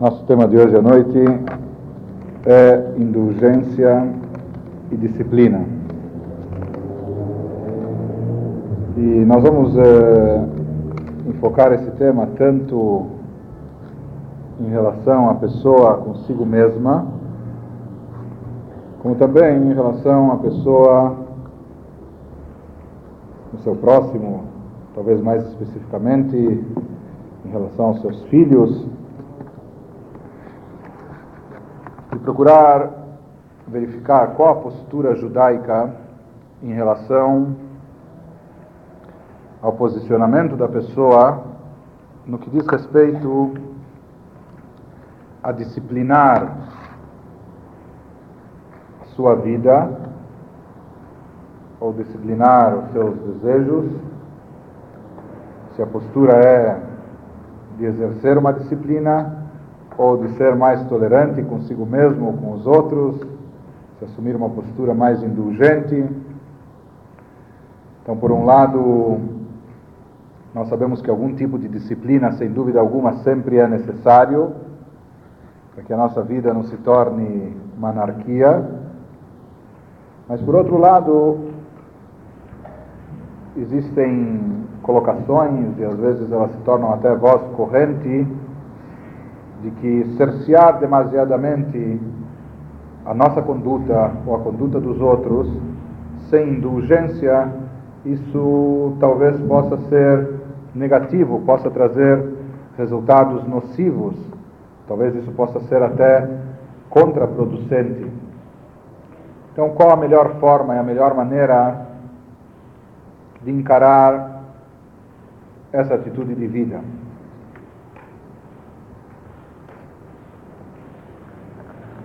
[0.00, 1.18] Nosso tema de hoje à noite
[2.46, 4.10] é indulgência
[4.90, 5.62] e disciplina.
[8.96, 10.46] E nós vamos é,
[11.28, 13.08] enfocar esse tema tanto
[14.58, 17.06] em relação à pessoa consigo mesma,
[19.02, 21.14] como também em relação à pessoa
[23.52, 24.44] no seu próximo,
[24.94, 28.88] talvez mais especificamente em relação aos seus filhos,
[31.98, 32.90] e procurar
[33.66, 35.94] verificar qual a postura judaica
[36.62, 37.56] em relação
[39.62, 41.44] ao posicionamento da pessoa
[42.26, 43.54] no que diz respeito
[45.42, 46.56] a disciplinar
[49.02, 49.90] a sua vida
[51.78, 53.86] ou disciplinar os seus desejos,
[55.74, 56.82] se a postura é
[57.78, 59.39] de exercer uma disciplina
[60.00, 63.20] ou de ser mais tolerante consigo mesmo ou com os outros,
[63.98, 66.08] se assumir uma postura mais indulgente.
[68.02, 69.18] Então, por um lado,
[70.54, 74.54] nós sabemos que algum tipo de disciplina, sem dúvida alguma, sempre é necessário
[75.74, 78.70] para que a nossa vida não se torne uma anarquia.
[80.26, 81.50] Mas, por outro lado,
[83.54, 88.26] existem colocações, e às vezes elas se tornam até voz corrente,
[89.62, 92.00] de que cercear demasiadamente
[93.04, 95.48] a nossa conduta ou a conduta dos outros,
[96.28, 97.48] sem indulgência,
[98.04, 100.40] isso talvez possa ser
[100.74, 102.24] negativo, possa trazer
[102.76, 104.16] resultados nocivos,
[104.86, 106.28] talvez isso possa ser até
[106.88, 108.06] contraproducente.
[109.52, 111.86] Então, qual a melhor forma e a melhor maneira
[113.42, 114.42] de encarar
[115.72, 116.80] essa atitude de vida.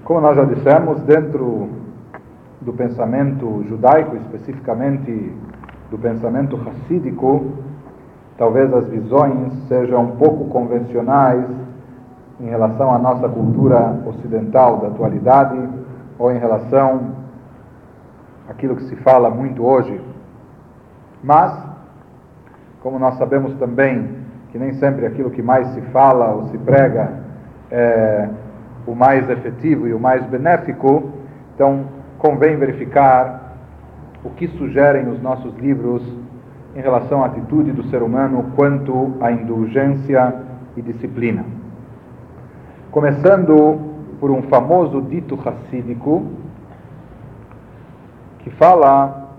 [0.06, 1.68] Como nós já dissemos, dentro
[2.62, 5.34] do pensamento judaico, especificamente
[5.90, 7.54] do pensamento racídico,
[8.38, 11.44] talvez as visões sejam um pouco convencionais
[12.40, 15.58] em relação à nossa cultura ocidental da atualidade
[16.20, 17.16] ou em relação
[18.48, 20.00] àquilo que se fala muito hoje.
[21.24, 21.52] Mas,
[22.84, 24.20] como nós sabemos também
[24.52, 27.12] que nem sempre aquilo que mais se fala ou se prega
[27.72, 28.30] é
[28.86, 31.12] o mais efetivo e o mais benéfico,
[31.54, 31.86] então
[32.18, 33.58] convém verificar
[34.24, 36.04] o que sugerem os nossos livros
[36.76, 40.36] em relação à atitude do ser humano quanto à indulgência
[40.76, 41.46] e disciplina.
[42.92, 46.26] Começando por um famoso dito racídico
[48.40, 49.30] que fala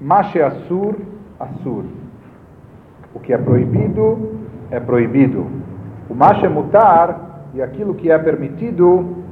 [0.00, 0.96] Mashe Assur,
[1.38, 1.84] Assur.
[3.14, 4.38] O que é proibido,
[4.70, 5.46] é proibido.
[6.08, 9.24] O Mashe Mutar e aquilo que é permitido,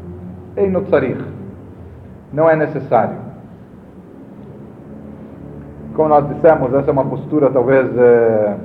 [0.56, 1.24] é inotzarich.
[2.32, 3.16] Não é necessário.
[5.94, 8.56] Como nós dissemos, essa é uma postura talvez é,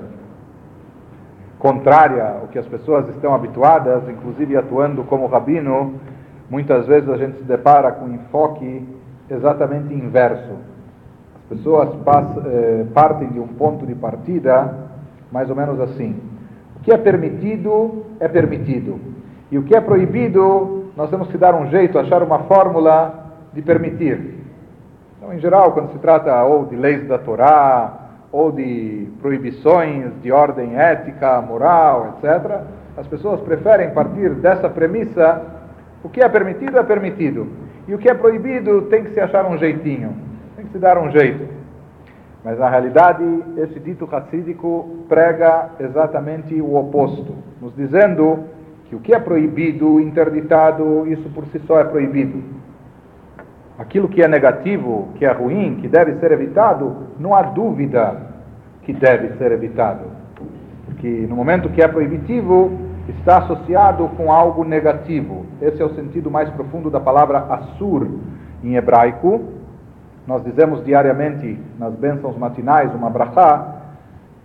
[1.57, 5.95] contrária ao que as pessoas estão habituadas, inclusive atuando como rabino,
[6.49, 8.87] muitas vezes a gente se depara com um enfoque
[9.29, 10.75] exatamente inverso
[11.49, 14.73] pessoas passam, eh, partem de um ponto de partida
[15.31, 16.19] mais ou menos assim.
[16.77, 18.99] O que é permitido, é permitido.
[19.51, 23.61] E o que é proibido, nós temos que dar um jeito, achar uma fórmula de
[23.61, 24.35] permitir.
[25.17, 27.93] Então, em geral, quando se trata ou de leis da Torá,
[28.31, 32.59] ou de proibições de ordem ética, moral, etc.,
[32.97, 35.41] as pessoas preferem partir dessa premissa:
[36.03, 37.47] o que é permitido é permitido.
[37.87, 40.25] E o que é proibido tem que se achar um jeitinho
[40.55, 41.47] tem que se dar um jeito.
[42.43, 43.23] Mas na realidade,
[43.57, 48.45] esse dito racídico prega exatamente o oposto, nos dizendo
[48.85, 52.41] que o que é proibido, interditado, isso por si só é proibido.
[53.77, 58.21] Aquilo que é negativo, que é ruim, que deve ser evitado, não há dúvida
[58.83, 60.05] que deve ser evitado.
[60.85, 62.71] Porque no momento que é proibitivo,
[63.19, 65.45] está associado com algo negativo.
[65.61, 68.07] Esse é o sentido mais profundo da palavra assur
[68.63, 69.43] em hebraico,
[70.27, 73.75] nós dizemos diariamente nas bênçãos matinais uma brachá,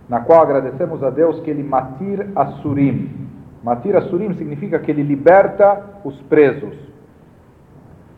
[0.07, 3.20] na qual agradecemos a Deus que Ele matir asurim.
[3.63, 6.75] Matir asurim significa que Ele liberta os presos.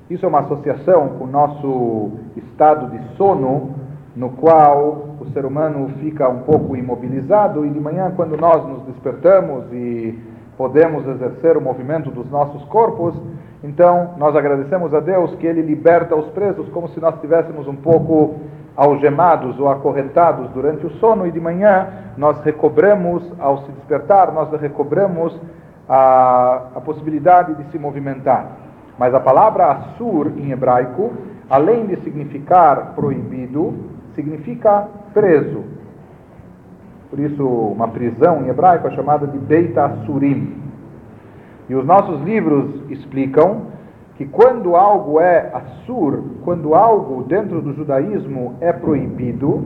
[0.09, 3.75] Isso é uma associação com o nosso estado de sono,
[4.15, 8.83] no qual o ser humano fica um pouco imobilizado e de manhã, quando nós nos
[8.83, 10.17] despertamos e
[10.57, 13.15] podemos exercer o movimento dos nossos corpos,
[13.63, 17.75] então, nós agradecemos a Deus que Ele liberta os presos como se nós estivéssemos um
[17.75, 18.35] pouco
[18.75, 21.87] algemados ou acorrentados durante o sono e de manhã
[22.17, 25.39] nós recobramos, ao se despertar, nós recobramos
[25.87, 28.47] a, a, possibilidade de se movimentar.
[28.97, 31.11] Mas a palavra assur em hebraico,
[31.49, 33.73] além de significar proibido,
[34.15, 35.63] significa preso.
[37.09, 40.61] Por isso, uma prisão em hebraico é chamada de Beit Asurim.
[41.69, 43.72] E os nossos livros explicam
[44.15, 49.65] que quando algo é assur, quando algo dentro do judaísmo é proibido,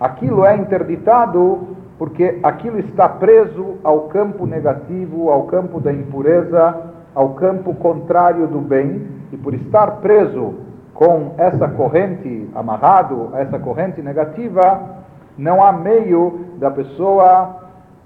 [0.00, 1.68] aquilo é interditado
[1.98, 6.76] porque aquilo está preso ao campo negativo, ao campo da impureza,
[7.14, 10.54] ao campo contrário do bem, e por estar preso
[10.94, 14.80] com essa corrente, amarrado a essa corrente negativa,
[15.38, 17.56] não há meio da pessoa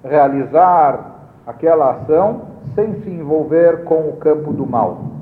[0.03, 1.15] realizar
[1.45, 2.41] aquela ação
[2.75, 5.16] sem se envolver com o campo do mal.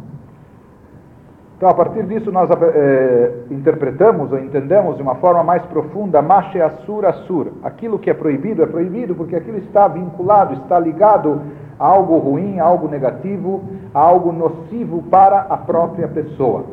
[1.57, 6.59] Então, a partir disso, nós é, interpretamos ou entendemos de uma forma mais profunda, Mashe
[6.61, 7.47] Asur Asur.
[7.63, 11.41] Aquilo que é proibido é proibido porque aquilo está vinculado, está ligado
[11.79, 13.63] a algo ruim, a algo negativo,
[13.93, 16.65] a algo nocivo para a própria pessoa.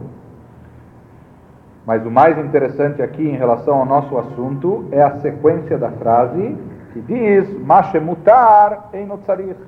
[1.87, 6.57] Mas o mais interessante aqui em relação ao nosso assunto é a sequência da frase
[6.93, 9.59] que diz Mashemutar em Notzarich.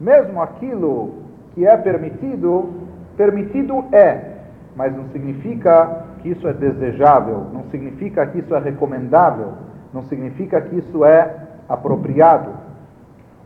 [0.00, 1.14] Mesmo aquilo
[1.54, 2.87] que é permitido,
[3.18, 4.36] permitido é,
[4.76, 9.54] mas não significa que isso é desejável, não significa que isso é recomendável,
[9.92, 12.50] não significa que isso é apropriado.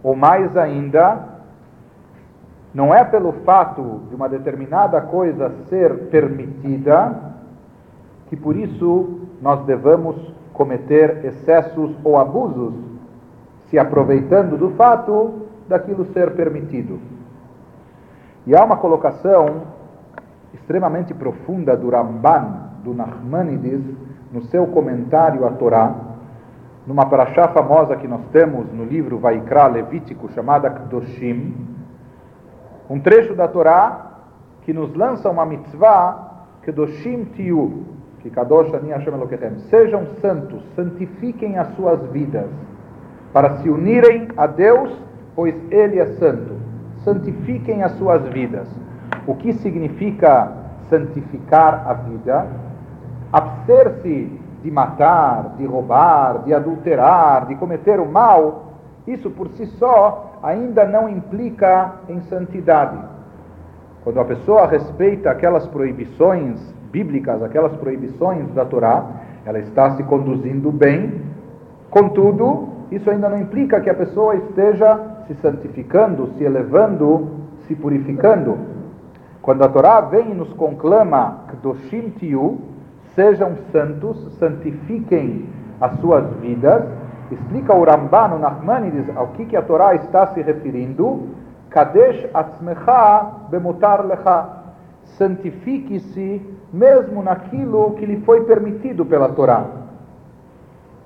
[0.02, 1.26] Ou mais ainda,
[2.74, 7.32] não é pelo fato de uma determinada coisa ser permitida
[8.28, 10.16] que por isso nós devamos
[10.52, 12.74] cometer excessos ou abusos,
[13.68, 17.11] se aproveitando do fato daquilo ser permitido.
[18.46, 19.62] E há uma colocação
[20.52, 23.82] extremamente profunda do Ramban, do Nachmanides,
[24.32, 25.94] no seu comentário à Torá,
[26.86, 31.54] numa paraxá famosa que nós temos no livro Vaikra Levítico, chamada Kdoshim,
[32.90, 34.10] um trecho da Torá
[34.62, 37.84] que nos lança uma mitzvah, Kdoshim Tiu,
[38.20, 42.48] que Kadosh Ani Hashem Elokechem, sejam santos, santifiquem as suas vidas,
[43.32, 44.92] para se unirem a Deus,
[45.34, 46.61] pois Ele é santo.
[47.04, 48.68] Santifiquem as suas vidas.
[49.26, 50.52] O que significa
[50.88, 52.46] santificar a vida?
[53.32, 58.72] Abster-se de matar, de roubar, de adulterar, de cometer o mal,
[59.06, 62.96] isso por si só ainda não implica em santidade.
[64.04, 66.60] Quando a pessoa respeita aquelas proibições
[66.90, 69.04] bíblicas, aquelas proibições da Torá,
[69.44, 71.20] ela está se conduzindo bem.
[71.90, 77.30] Contudo, isso ainda não implica que a pessoa esteja se santificando, se elevando,
[77.66, 78.56] se purificando.
[79.40, 82.60] Quando a Torá vem e nos conclama Kdoshim Tiu,
[83.14, 85.46] sejam santos, santifiquem
[85.80, 86.84] as suas vidas,
[87.30, 91.28] explica o Ramban, no Nachmanides, ao que, que a Torá está se referindo,
[91.70, 94.62] Kadesh atzmecha bemutar lecha
[95.16, 96.40] santifique-se
[96.72, 99.64] mesmo naquilo que lhe foi permitido pela Torá.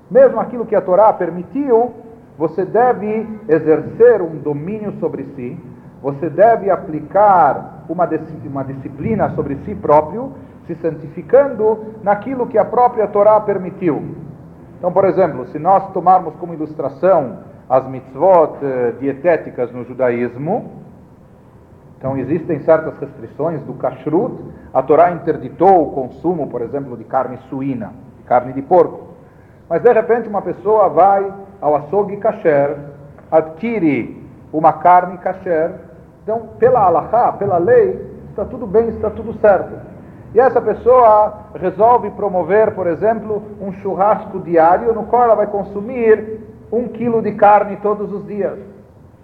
[0.09, 1.93] Mesmo aquilo que a Torá permitiu,
[2.37, 5.57] você deve exercer um domínio sobre si,
[6.01, 8.07] você deve aplicar uma,
[8.45, 10.33] uma disciplina sobre si próprio,
[10.67, 14.15] se santificando naquilo que a própria Torá permitiu.
[14.77, 20.71] Então, por exemplo, se nós tomarmos como ilustração as mitzvot eh, dietéticas no judaísmo,
[21.97, 24.39] então existem certas restrições do kashrut.
[24.73, 27.93] A Torá interditou o consumo, por exemplo, de carne suína,
[28.27, 29.07] carne de porco.
[29.67, 32.77] Mas de repente uma pessoa vai ao açougue kasher,
[33.31, 35.71] adquire uma carne kasher.
[36.23, 37.99] Então, pela alahá, pela lei,
[38.29, 39.73] está tudo bem, está tudo certo.
[40.33, 46.41] E essa pessoa resolve promover, por exemplo, um churrasco diário no qual ela vai consumir
[46.71, 48.59] um quilo de carne todos os dias.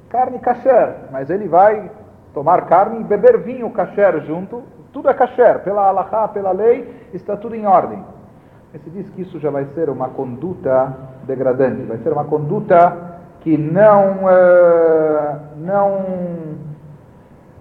[0.09, 1.91] Carne kasher, mas ele vai
[2.33, 7.35] tomar carne e beber vinho kasher junto, tudo é kasher, pela alahá, pela lei, está
[7.35, 8.03] tudo em ordem.
[8.71, 10.93] Mas se diz que isso já vai ser uma conduta
[11.25, 16.05] degradante, vai ser uma conduta que não, uh, não,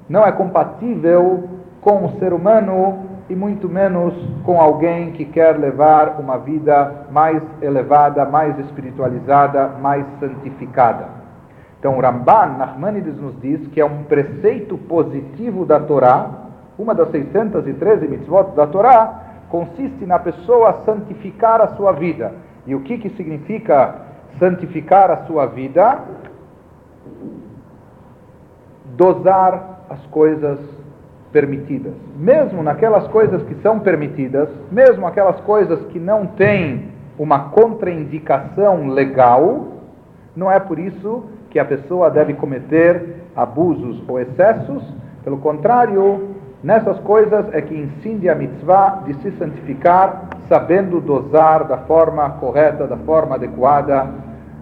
[0.08, 1.48] não é compatível
[1.80, 4.14] com o ser humano e muito menos
[4.44, 11.06] com alguém que quer levar uma vida mais elevada, mais espiritualizada, mais santificada.
[11.78, 16.30] Então, Ramban Nachmanides nos diz que é um preceito positivo da Torá,
[16.78, 22.32] uma das 613 mitzvot da Torá, consiste na pessoa santificar a sua vida.
[22.66, 23.94] E o que, que significa
[24.38, 25.98] santificar a sua vida?
[28.96, 30.58] Dosar as coisas
[31.32, 31.94] permitidas.
[32.16, 39.68] Mesmo naquelas coisas que são permitidas, mesmo aquelas coisas que não têm uma contraindicação legal,
[40.36, 44.82] não é por isso que a pessoa deve cometer abusos ou excessos.
[45.24, 51.78] Pelo contrário, nessas coisas é que incide a mitzvah de se santificar, sabendo dosar da
[51.78, 54.06] forma correta, da forma adequada,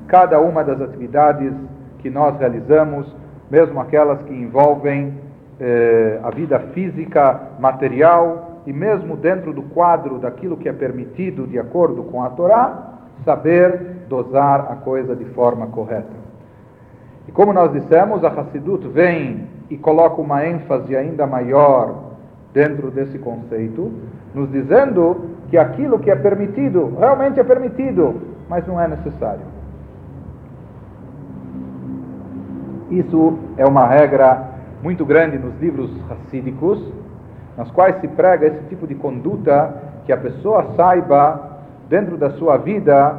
[0.07, 1.53] cada uma das atividades
[1.99, 3.13] que nós realizamos,
[3.51, 5.19] mesmo aquelas que envolvem
[5.59, 11.59] eh, a vida física, material, e mesmo dentro do quadro daquilo que é permitido de
[11.59, 16.21] acordo com a Torá, saber dosar a coisa de forma correta.
[17.27, 22.10] E como nós dissemos, a Hassidut vem e coloca uma ênfase ainda maior
[22.53, 23.93] dentro desse conceito,
[24.35, 29.43] nos dizendo que aquilo que é permitido realmente é permitido, mas não é necessário.
[32.91, 34.51] Isso é uma regra
[34.83, 36.81] muito grande nos livros racídicos,
[37.57, 41.49] nas quais se prega esse tipo de conduta que a pessoa saiba,
[41.89, 43.17] dentro da sua vida,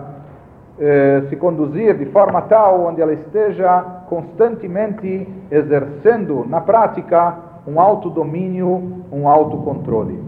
[0.79, 9.03] eh, se conduzir de forma tal onde ela esteja constantemente exercendo na prática um autodomínio,
[9.12, 10.20] um autocontrole.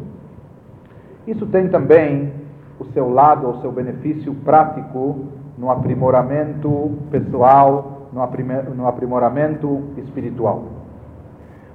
[1.25, 2.31] Isso tem também
[2.79, 5.25] o seu lado, o seu benefício prático
[5.57, 10.65] no aprimoramento pessoal, no aprimoramento espiritual.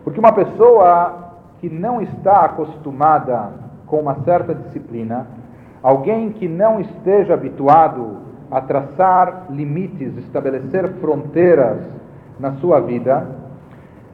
[0.04, 3.50] Porque uma pessoa que não está acostumada
[3.86, 5.26] com uma certa disciplina,
[5.82, 8.18] alguém que não esteja habituado
[8.50, 11.78] a traçar limites, estabelecer fronteiras
[12.38, 13.26] na sua vida,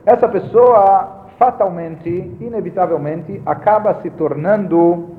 [0.07, 2.09] essa pessoa fatalmente,
[2.41, 5.11] inevitavelmente, acaba se tornando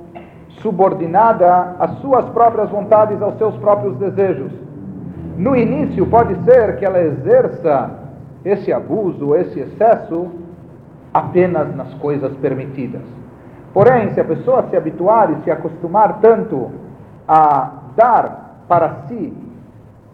[0.61, 4.51] subordinada às suas próprias vontades, aos seus próprios desejos.
[5.37, 7.91] No início, pode ser que ela exerça
[8.43, 10.27] esse abuso, esse excesso,
[11.13, 13.01] apenas nas coisas permitidas.
[13.73, 16.71] Porém, se a pessoa se habituar e se acostumar tanto
[17.27, 19.33] a dar para si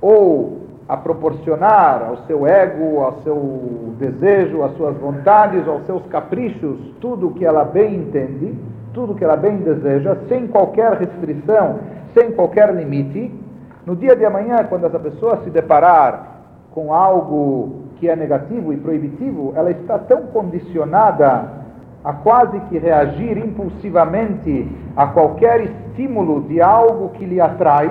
[0.02, 0.61] ou
[0.92, 7.30] a proporcionar ao seu ego, ao seu desejo, às suas vontades, aos seus caprichos, tudo
[7.30, 8.54] o que ela bem entende,
[8.94, 11.80] tudo o que ela bem deseja, sem qualquer restrição,
[12.14, 13.34] sem qualquer limite,
[13.86, 18.78] no dia de amanhã, quando essa pessoa se deparar com algo que é negativo e
[18.78, 21.62] proibitivo, ela está tão condicionada
[22.04, 27.90] a quase que reagir impulsivamente a qualquer estímulo de algo que lhe atrai.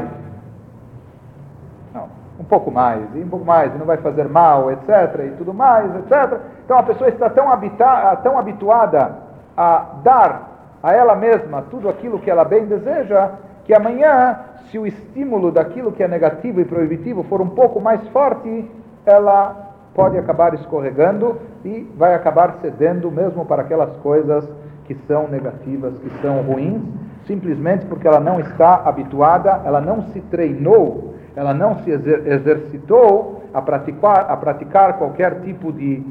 [2.40, 5.52] Um pouco mais, e um pouco mais, e não vai fazer mal, etc., e tudo
[5.52, 6.40] mais, etc.
[6.64, 9.18] Então a pessoa está tão, habita, tão habituada
[9.54, 10.50] a dar
[10.82, 13.32] a ela mesma tudo aquilo que ela bem deseja,
[13.64, 14.38] que amanhã,
[14.70, 18.70] se o estímulo daquilo que é negativo e proibitivo for um pouco mais forte,
[19.04, 24.49] ela pode acabar escorregando e vai acabar cedendo mesmo para aquelas coisas
[24.87, 26.82] que são negativas, que são ruins,
[27.26, 33.45] simplesmente porque ela não está habituada, ela não se treinou, ela não se exer exercitou
[33.53, 36.03] a praticar, a praticar qualquer tipo de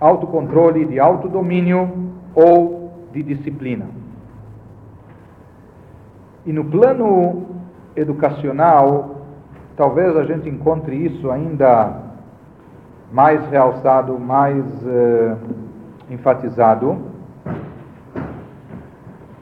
[0.00, 3.86] autocontrole, de autodomínio ou de disciplina.
[6.44, 7.46] E no plano
[7.96, 9.22] educacional,
[9.76, 12.02] talvez a gente encontre isso ainda
[13.12, 15.36] mais realçado, mais uh,
[16.10, 16.98] enfatizado.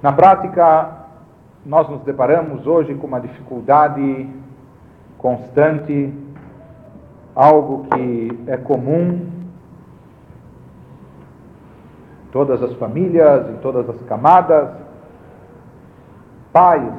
[0.02, 1.06] Na prática,
[1.64, 4.28] nós nos deparamos hoje com uma dificuldade
[5.22, 6.12] constante,
[7.34, 9.20] algo que é comum
[12.26, 14.68] em todas as famílias, em todas as camadas.
[16.52, 16.92] Pais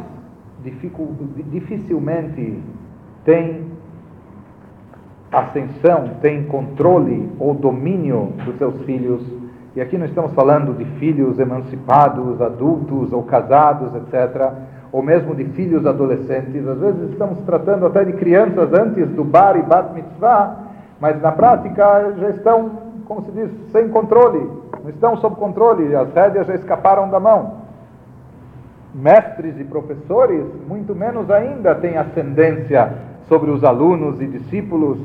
[1.52, 2.64] dificilmente
[3.26, 3.72] têm
[5.32, 9.22] ascensão, tem controle ou domínio dos seus filhos.
[9.76, 14.54] E aqui não estamos falando de filhos emancipados, adultos ou casados, etc.,
[14.94, 16.66] ou mesmo de filhos adolescentes.
[16.66, 20.56] Às vezes estamos tratando até de crianças antes do bar e bat mitzvah,
[21.02, 22.72] mas na prática já estão,
[23.06, 24.50] como se diz, sem controle,
[24.82, 27.64] não estão sob controle, as rédeas já escaparam da mão.
[28.96, 32.94] Mestres e professores, muito menos ainda, têm ascendência
[33.28, 35.00] sobre os alunos e discípulos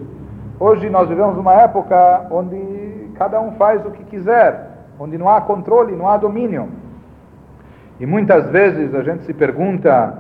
[0.61, 2.59] Hoje nós vivemos uma época onde
[3.15, 6.69] cada um faz o que quiser, onde não há controle, não há domínio.
[8.01, 10.17] E muitas vezes a gente se pergunta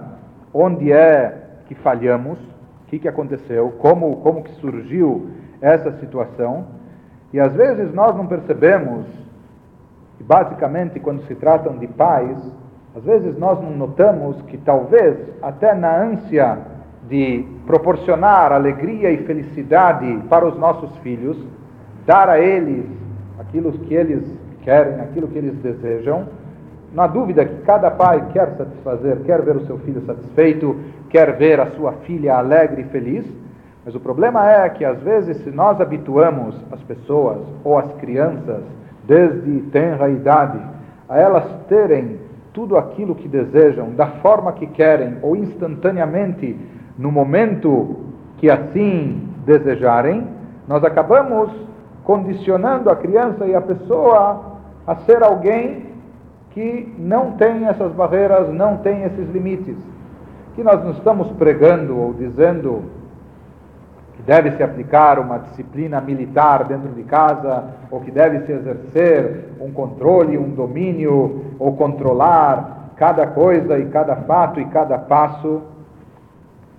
[0.52, 1.34] onde é
[1.66, 5.30] que falhamos, o que, que aconteceu, como, como que surgiu
[5.60, 6.66] essa situação.
[7.32, 9.06] E às vezes nós não percebemos,
[10.18, 12.38] e basicamente quando se tratam de pais,
[12.96, 16.58] às vezes nós não notamos que talvez até na ânsia
[17.08, 21.38] de proporcionar alegria e felicidade para os nossos filhos,
[22.04, 22.86] dar a eles
[23.38, 24.24] aquilo que eles
[24.62, 26.26] querem, aquilo que eles desejam.
[26.96, 30.76] Há dúvida que cada pai quer satisfazer, quer ver o seu filho satisfeito,
[31.10, 33.26] quer ver a sua filha alegre e feliz,
[33.84, 38.62] Mas o problema é que às vezes se nós habituamos as pessoas ou as crianças
[39.06, 40.60] desde tenra idade
[41.08, 42.20] a elas terem
[42.52, 46.54] tudo aquilo que desejam, da forma que querem ou instantaneamente
[46.98, 47.96] no momento
[48.36, 50.26] que assim desejarem,
[50.66, 51.50] nós acabamos
[52.04, 55.87] condicionando a criança e a pessoa a ser alguém
[56.58, 59.76] que não tem essas barreiras, não tem esses limites.
[60.56, 62.82] Que nós não estamos pregando ou dizendo
[64.16, 67.62] que deve se aplicar uma disciplina militar dentro de casa,
[67.92, 74.16] ou que deve se exercer um controle, um domínio, ou controlar cada coisa e cada
[74.16, 75.62] fato e cada passo.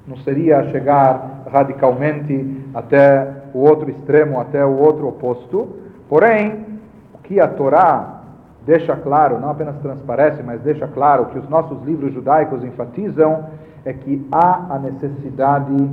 [0.06, 5.70] Não seria chegar radicalmente até o outro extremo, até o outro oposto.
[6.10, 6.66] Porém,
[7.14, 8.19] o que a Torá
[8.66, 13.46] deixa claro, não apenas transparece, mas deixa claro que os nossos livros judaicos enfatizam
[13.86, 15.90] é que há a necessidade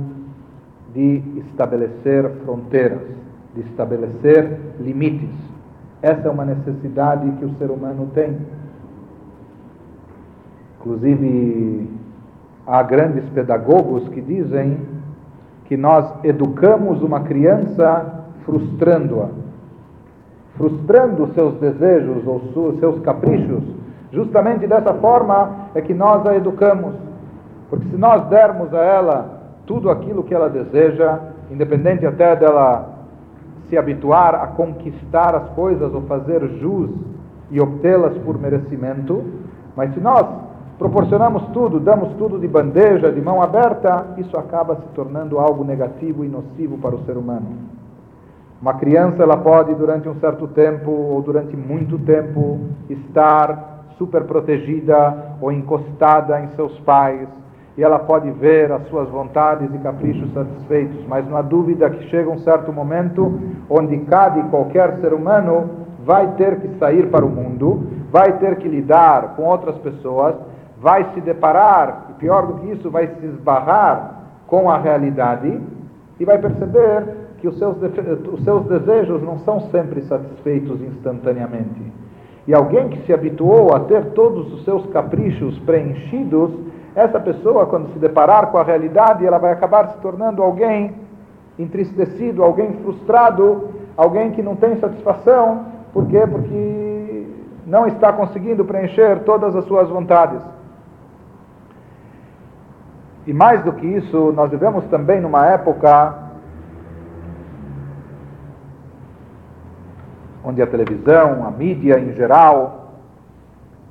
[0.93, 3.01] de estabelecer fronteiras,
[3.55, 5.29] de estabelecer limites.
[6.01, 8.37] Essa é uma necessidade que o ser humano tem.
[10.79, 11.89] Inclusive,
[12.65, 14.77] há grandes pedagogos que dizem
[15.65, 19.46] que nós educamos uma criança frustrando-a
[20.57, 23.63] frustrando seus desejos ou seus caprichos,
[24.11, 26.95] justamente dessa forma é que nós a educamos.
[27.69, 31.19] Porque se nós dermos a ela tudo aquilo que ela deseja,
[31.51, 32.97] independente até dela
[33.69, 36.89] se habituar a conquistar as coisas ou fazer jus
[37.51, 39.23] e obtê-las por merecimento,
[39.75, 40.25] mas se nós
[40.79, 46.23] proporcionamos tudo, damos tudo de bandeja, de mão aberta, isso acaba se tornando algo negativo
[46.23, 47.76] e nocivo para o ser humano.
[48.61, 52.59] Uma criança ela pode durante um certo tempo ou durante muito tempo
[52.89, 57.27] estar super protegida ou encostada em seus pais.
[57.77, 62.09] E ela pode ver as suas vontades e caprichos satisfeitos, mas não há dúvida que
[62.09, 65.69] chega um certo momento onde cada e qualquer ser humano
[66.03, 70.33] vai ter que sair para o mundo, vai ter que lidar com outras pessoas,
[70.81, 75.61] vai se deparar, e pior do que isso, vai se esbarrar com a realidade
[76.19, 77.77] e vai perceber que os seus,
[78.33, 81.81] os seus desejos não são sempre satisfeitos instantaneamente.
[82.47, 86.51] E alguém que se habituou a ter todos os seus caprichos preenchidos,
[86.95, 90.95] essa pessoa, quando se deparar com a realidade, ela vai acabar se tornando alguém
[91.59, 95.65] entristecido, alguém frustrado, alguém que não tem satisfação.
[95.93, 96.25] Por quê?
[96.25, 97.27] Porque
[97.65, 100.41] não está conseguindo preencher todas as suas vontades.
[103.27, 106.26] E mais do que isso, nós vivemos também numa época
[110.47, 112.93] onde a televisão, a mídia em geral,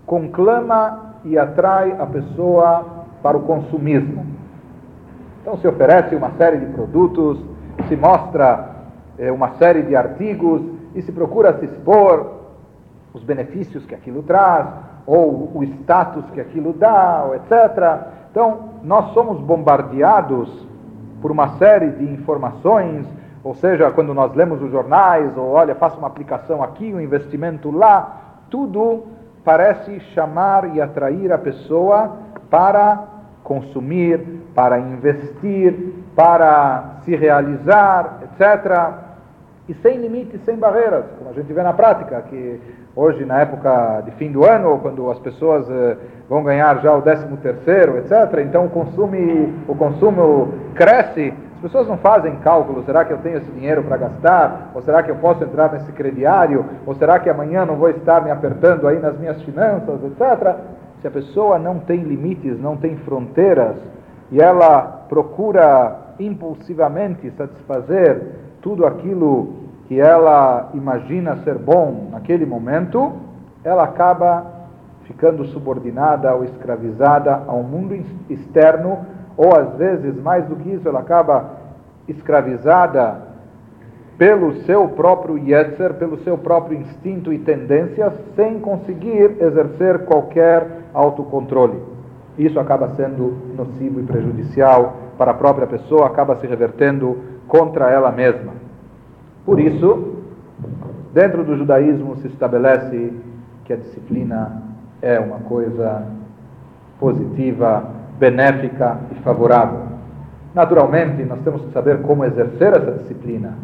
[0.07, 4.25] conclama e atrai a pessoa para o consumismo.
[5.43, 7.39] Então se oferece uma série de produtos,
[7.89, 8.71] se mostra
[9.19, 10.63] eh, uma série de artigos
[10.95, 12.33] e se procura se expor
[13.13, 14.67] os benefícios que aquilo traz,
[15.07, 18.09] ou o status que aquilo dá, etc.
[18.31, 20.67] Então, nós somos bombardeados
[21.21, 23.07] por uma série de informações
[23.47, 27.71] ou seja, quando nós lemos os jornais, ou olha, faça uma aplicação aqui, um investimento
[27.71, 29.05] lá, tudo
[29.45, 32.17] parece chamar e atrair a pessoa
[32.51, 33.05] para
[33.45, 34.19] consumir,
[34.53, 38.95] para investir, para se realizar, etc.
[39.69, 42.61] E sem limites, sem barreiras, como a gente vê na prática, que
[42.97, 45.97] hoje, na época de fim do ano, quando as pessoas eh,
[46.29, 51.89] vão ganhar já o 13 terceiro, etc., então o consumo, o consumo cresce, as pessoas
[51.89, 54.73] não fazem cálculo, será que eu tenho esse dinheiro para gastar?
[54.75, 56.67] Ou será que eu posso entrar nesse crediário?
[56.85, 60.55] Ou será que amanhã não vou estar me apertando aí nas minhas finanças, etc.
[61.01, 63.77] Se a pessoa não tem limites, não tem fronteiras,
[64.31, 68.23] e ela procura impulsivamente satisfazer
[68.61, 69.55] tudo aquilo
[69.89, 73.15] que ela imagina ser bom naquele momento,
[73.65, 74.45] ela acaba
[75.05, 77.95] ficando subordinada ou escravizada ao mundo
[78.29, 81.51] externo ou às vezes, mais do que isso, ela acaba
[82.09, 83.27] escravizada
[84.17, 91.83] pelo seu próprio yetzer, pelo seu próprio instinto e tendências, sem conseguir exercer qualquer autocontrole.
[92.39, 98.11] Isso acaba sendo nocivo e prejudicial para a própria pessoa, acaba se revertendo contra ela
[98.11, 98.53] mesma.
[99.45, 100.17] Por isso,
[101.13, 103.13] dentro do judaísmo se estabelece
[103.65, 104.63] que a disciplina
[105.03, 106.07] é uma coisa
[106.99, 109.81] positiva, benéfica e favorável.
[110.55, 113.55] Naturalmente, nós temos que saber como exercer essa disciplina.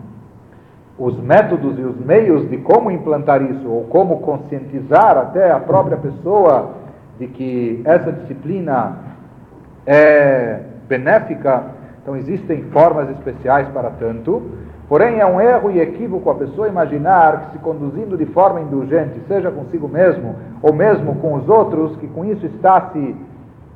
[0.98, 5.96] Os métodos e os meios de como implantar isso, ou como conscientizar até a própria
[5.96, 6.74] pessoa
[7.18, 8.96] de que essa disciplina
[9.86, 11.64] é benéfica,
[12.02, 14.42] Então existem formas especiais para tanto,
[14.88, 19.20] porém é um erro e equívoco a pessoa imaginar que se conduzindo de forma indulgente,
[19.28, 23.16] seja consigo mesmo ou mesmo com os outros, que com isso está se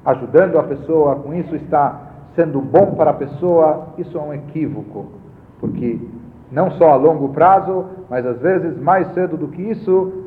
[0.06, 2.00] ajudando a pessoa, com isso está
[2.34, 5.06] sendo bom para a pessoa, isso é um equívoco,
[5.60, 5.98] porque
[6.50, 10.24] não só a longo prazo, mas às vezes mais cedo do que isso,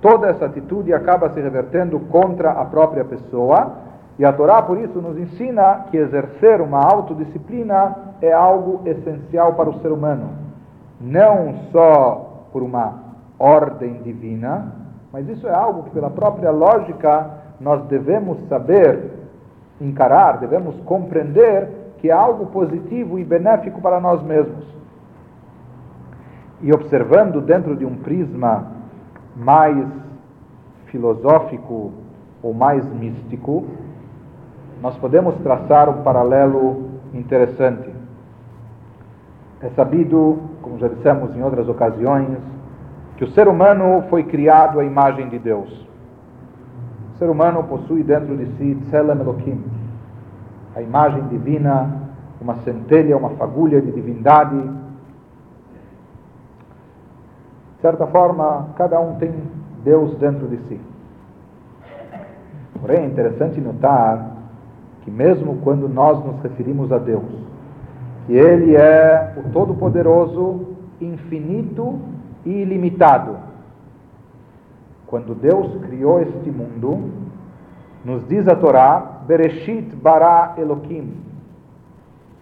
[0.00, 3.88] toda essa atitude acaba se revertendo contra a própria pessoa
[4.18, 9.70] e a Torá, por isso, nos ensina que exercer uma autodisciplina é algo essencial para
[9.70, 10.30] o ser humano.
[11.00, 12.94] Não só por uma
[13.38, 14.72] ordem divina,
[15.12, 19.10] mas isso é algo que, pela própria lógica, nós devemos saber
[19.80, 21.68] encarar, devemos compreender
[21.98, 24.64] que é algo positivo e benéfico para nós mesmos.
[26.60, 28.72] E observando dentro de um prisma
[29.36, 29.86] mais
[30.86, 31.92] filosófico
[32.42, 33.64] ou mais místico,
[34.80, 37.90] nós podemos traçar um paralelo interessante.
[39.60, 42.38] É sabido, como já dissemos em outras ocasiões,
[43.16, 45.87] que o ser humano foi criado à imagem de Deus.
[47.18, 49.60] O ser humano possui dentro de si Tselem Elohim,
[50.76, 51.90] a imagem divina,
[52.40, 54.56] uma centelha, uma fagulha de divindade.
[57.74, 59.34] De certa forma, cada um tem
[59.82, 60.80] Deus dentro de si.
[62.80, 64.36] Porém, é interessante notar
[65.02, 67.24] que mesmo quando nós nos referimos a Deus,
[68.28, 70.68] que Ele é o Todo-Poderoso,
[71.00, 71.98] infinito
[72.46, 73.47] e ilimitado.
[75.08, 77.10] Quando Deus criou este mundo,
[78.04, 81.14] nos diz a Torá, Bereshit bara Elohim,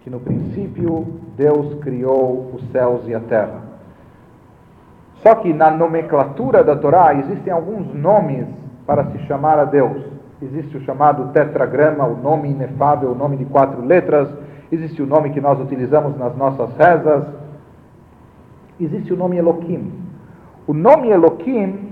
[0.03, 3.61] que no princípio Deus criou os céus e a terra.
[5.23, 8.47] Só que na nomenclatura da Torá existem alguns nomes
[8.85, 10.03] para se chamar a Deus.
[10.41, 14.29] Existe o chamado tetragrama, o nome inefável, o nome de quatro letras.
[14.71, 17.23] Existe o nome que nós utilizamos nas nossas rezas.
[18.79, 19.91] Existe o nome Elohim.
[20.67, 21.86] O nome Elohim,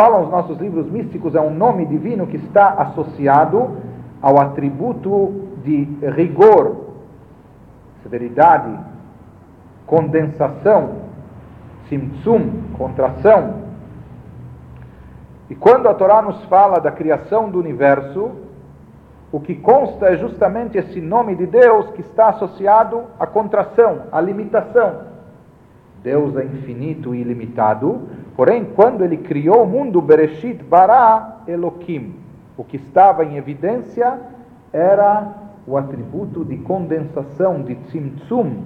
[0.00, 3.76] falam os nossos livros místicos, é um nome divino que está associado
[4.22, 5.86] ao atributo de
[6.16, 6.86] rigor,
[8.02, 8.78] severidade,
[9.86, 10.92] condensação,
[11.90, 13.56] simtsum, contração,
[15.50, 18.30] e quando a Torá nos fala da criação do universo,
[19.30, 24.18] o que consta é justamente esse nome de Deus que está associado à contração, à
[24.18, 25.09] limitação.
[26.02, 32.14] Deus é infinito e ilimitado, porém, quando ele criou o mundo, Bereshit bara Elohim,
[32.56, 34.18] o que estava em evidência
[34.72, 35.34] era
[35.66, 38.64] o atributo de condensação, de tzimtzum,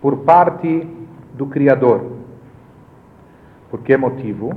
[0.00, 0.88] por parte
[1.34, 2.12] do Criador.
[3.70, 4.52] Por que motivo?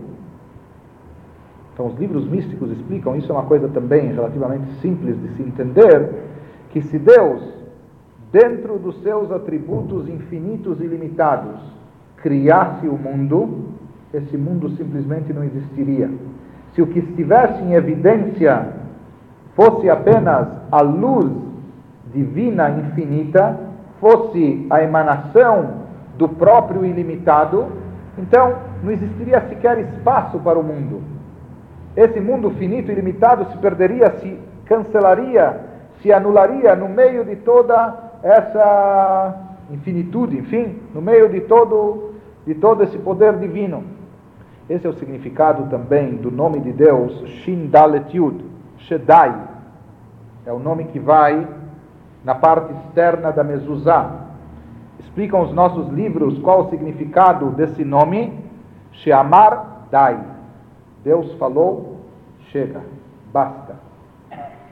[1.74, 6.24] Então, os livros místicos explicam, isso é uma coisa também relativamente simples de se entender,
[6.70, 7.42] que se Deus,
[8.32, 11.60] dentro dos seus atributos infinitos e limitados,
[12.18, 13.70] criasse o mundo,
[14.14, 16.10] esse mundo simplesmente não existiria.
[16.74, 18.68] Se o que estivesse em evidência
[19.56, 21.32] fosse apenas a luz
[22.14, 23.58] divina infinita,
[24.00, 25.86] fosse a emanação
[26.18, 27.68] do próprio ilimitado,
[28.18, 31.16] então não existiria sequer espaço para o mundo
[31.96, 32.96] esse mundo finito e
[33.52, 35.62] se perderia, se cancelaria,
[36.02, 42.84] se anularia no meio de toda essa infinitude, enfim, no meio de todo, de todo
[42.84, 43.84] esse poder divino.
[44.70, 48.44] Esse é o significado também do nome de Deus, Shin Dalet Yud,
[48.80, 49.36] Shedai.
[50.46, 51.48] É o nome que vai
[52.24, 54.26] na parte externa da mezuzá.
[55.00, 58.34] Explicam os nossos livros qual o significado desse nome,
[58.92, 60.36] Sheamar Dai
[61.06, 62.00] Deus falou,
[62.50, 62.82] chega,
[63.32, 63.76] basta.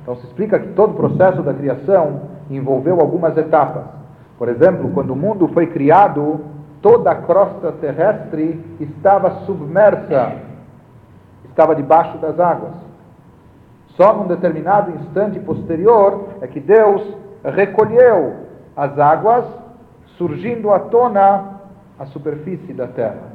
[0.01, 3.84] Então se explica que todo o processo da criação envolveu algumas etapas.
[4.38, 6.41] Por exemplo, quando o mundo foi criado,
[6.82, 10.34] toda a crosta terrestre estava submersa,
[11.46, 12.74] estava debaixo das águas.
[13.96, 18.36] Só num determinado instante posterior é que Deus recolheu
[18.76, 19.46] as águas,
[20.17, 21.54] surgindo à tona
[22.00, 23.34] a superfície da terra.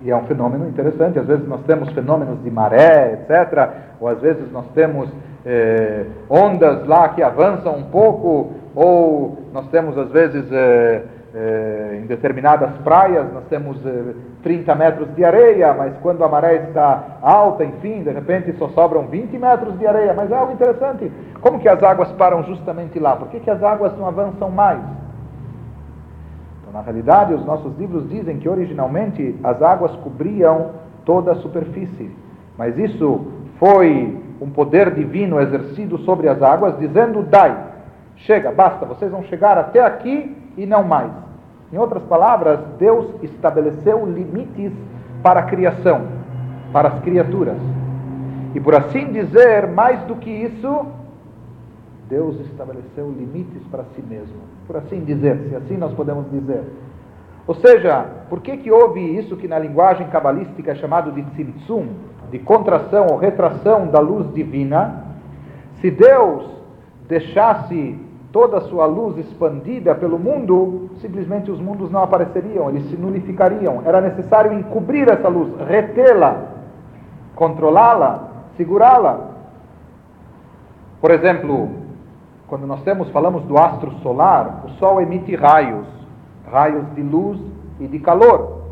[0.00, 1.18] E é um fenômeno interessante.
[1.18, 3.70] Às vezes nós temos fenômenos de maré, etc.
[4.00, 5.08] Ou às vezes nós temos
[5.46, 8.52] eh, ondas lá que avançam um pouco.
[8.74, 11.02] Ou nós temos, às vezes, eh,
[11.34, 13.78] eh, em determinadas praias, nós temos
[14.42, 19.06] 30 metros de areia, mas quando a maré está alta, enfim, de repente só sobram
[19.06, 20.12] 20 metros de areia.
[20.14, 21.10] Mas é algo interessante.
[21.40, 23.16] Como que as águas param justamente lá?
[23.16, 24.80] Por que, que as águas não avançam mais?
[26.74, 30.72] Na realidade, os nossos livros dizem que originalmente as águas cobriam
[31.04, 32.10] toda a superfície,
[32.58, 33.26] mas isso
[33.60, 37.56] foi um poder divino exercido sobre as águas, dizendo: Dai,
[38.16, 41.10] chega, basta, vocês vão chegar até aqui e não mais.
[41.72, 44.72] Em outras palavras, Deus estabeleceu limites
[45.22, 46.06] para a criação,
[46.72, 47.58] para as criaturas.
[48.54, 50.86] E por assim dizer, mais do que isso,
[52.08, 54.36] Deus estabeleceu limites para si mesmo.
[54.66, 56.62] Por assim dizer, se assim nós podemos dizer.
[57.46, 61.88] Ou seja, por que, que houve isso que na linguagem cabalística é chamado de tzimtzum,
[62.30, 65.04] de contração ou retração da luz divina?
[65.80, 66.48] Se Deus
[67.08, 67.98] deixasse
[68.34, 73.80] toda a sua luz expandida pelo mundo, simplesmente os mundos não apareceriam, eles se nulificariam.
[73.86, 76.42] Era necessário encobrir essa luz, retê-la,
[77.36, 79.20] controlá-la, segurá-la.
[81.00, 81.68] Por exemplo,
[82.48, 85.94] quando nós temos, falamos do astro solar, o Sol emite raios
[86.50, 87.40] raios de luz
[87.80, 88.62] e de calor.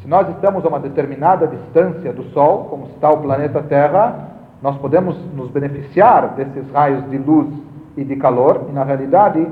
[0.00, 4.76] Se nós estamos a uma determinada distância do Sol, como está o planeta Terra, nós
[4.78, 7.48] podemos nos beneficiar desses raios de luz
[7.96, 9.46] e de calor, e na realidade,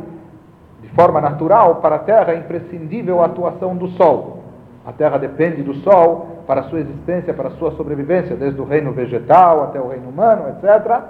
[0.80, 4.42] de forma natural, para a Terra é imprescindível a atuação do Sol.
[4.84, 8.64] A Terra depende do Sol para a sua existência, para a sua sobrevivência, desde o
[8.64, 11.00] reino vegetal até o reino humano, etc.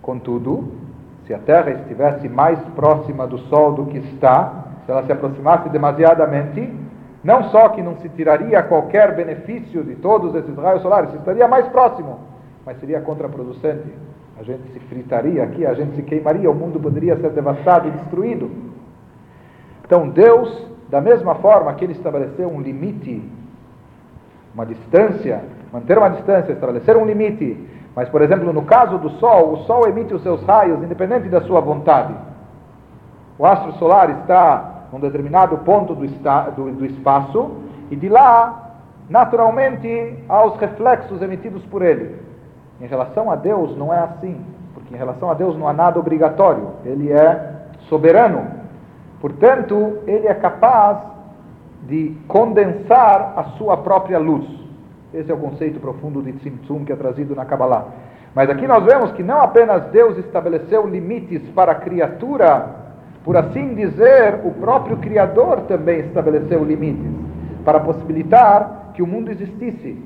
[0.00, 0.72] Contudo,
[1.26, 5.68] se a Terra estivesse mais próxima do Sol do que está, se ela se aproximasse
[5.68, 6.72] demasiadamente,
[7.22, 11.48] não só que não se tiraria qualquer benefício de todos esses raios solares, se estaria
[11.48, 12.18] mais próximo,
[12.66, 13.88] mas seria contraproducente.
[14.38, 17.90] A gente se fritaria aqui, a gente se queimaria, o mundo poderia ser devastado e
[17.92, 18.50] destruído.
[19.84, 23.22] Então Deus, da mesma forma que Ele estabeleceu um limite,
[24.54, 25.42] uma distância,
[25.72, 29.86] manter uma distância, estabelecer um limite mas, por exemplo, no caso do Sol, o Sol
[29.86, 32.12] emite os seus raios independente da sua vontade.
[33.38, 37.52] O astro solar está num determinado ponto do, do, do espaço
[37.90, 42.16] e de lá, naturalmente, há os reflexos emitidos por ele.
[42.80, 44.40] Em relação a Deus, não é assim,
[44.72, 48.46] porque em relação a Deus não há nada obrigatório, ele é soberano.
[49.20, 50.98] Portanto, ele é capaz
[51.86, 54.44] de condensar a sua própria luz.
[55.12, 57.86] Esse é o conceito profundo de Tzimtzum que é trazido na Kabbalah.
[58.34, 62.68] Mas aqui nós vemos que não apenas Deus estabeleceu limites para a criatura,
[63.22, 67.12] por assim dizer, o próprio Criador também estabeleceu limites
[67.64, 70.02] para possibilitar que o mundo existisse.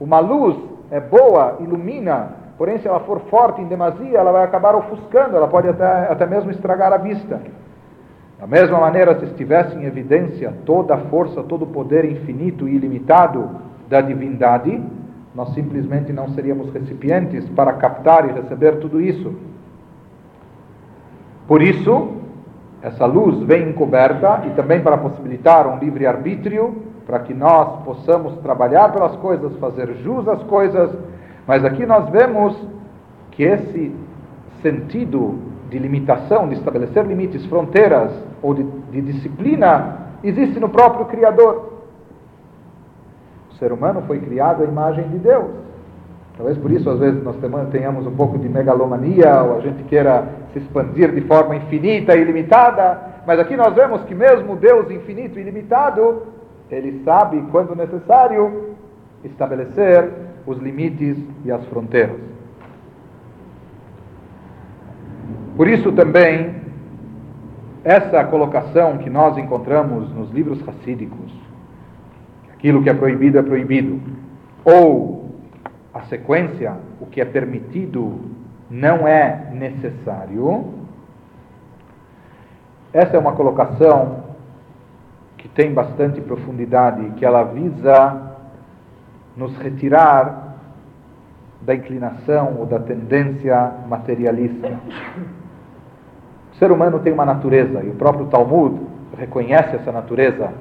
[0.00, 0.56] Uma luz
[0.90, 5.48] é boa, ilumina, porém se ela for forte em demasia, ela vai acabar ofuscando, ela
[5.48, 7.40] pode até, até mesmo estragar a vista.
[8.38, 12.74] Da mesma maneira, se estivesse em evidência toda a força, todo o poder infinito e
[12.74, 13.48] ilimitado
[13.88, 14.82] da divindade,
[15.34, 19.34] nós simplesmente não seríamos recipientes para captar e receber tudo isso.
[21.46, 22.16] Por isso,
[22.82, 28.36] essa luz vem encoberta e também para possibilitar um livre arbítrio, para que nós possamos
[28.38, 30.90] trabalhar pelas coisas, fazer jus às coisas,
[31.46, 32.56] mas aqui nós vemos
[33.30, 33.94] que esse
[34.60, 35.38] sentido
[35.70, 38.10] de limitação, de estabelecer limites, fronteiras
[38.42, 41.74] ou de, de disciplina, existe no próprio Criador.
[43.50, 45.46] O ser humano foi criado à imagem de Deus.
[46.36, 47.36] Talvez por isso, às vezes, nós
[47.70, 52.20] tenhamos um pouco de megalomania, ou a gente queira se expandir de forma infinita e
[52.20, 56.35] ilimitada, mas aqui nós vemos que mesmo Deus infinito e ilimitado,
[56.70, 58.74] Ele sabe, quando necessário,
[59.24, 60.10] estabelecer
[60.46, 62.20] os limites e as fronteiras.
[65.56, 66.54] Por isso também,
[67.82, 71.32] essa colocação que nós encontramos nos livros racídicos,
[72.52, 74.00] aquilo que é proibido é proibido.
[74.64, 75.30] Ou
[75.94, 78.20] a sequência, o que é permitido
[78.68, 80.74] não é necessário.
[82.92, 84.25] Essa é uma colocação
[85.46, 88.34] que tem bastante profundidade, que ela visa
[89.36, 90.56] nos retirar
[91.62, 94.68] da inclinação ou da tendência materialista.
[96.52, 98.80] O ser humano tem uma natureza, e o próprio Talmud
[99.16, 100.52] reconhece essa natureza.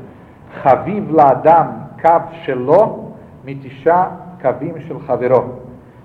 [0.62, 5.02] Kav shelo mitisha kavim shel.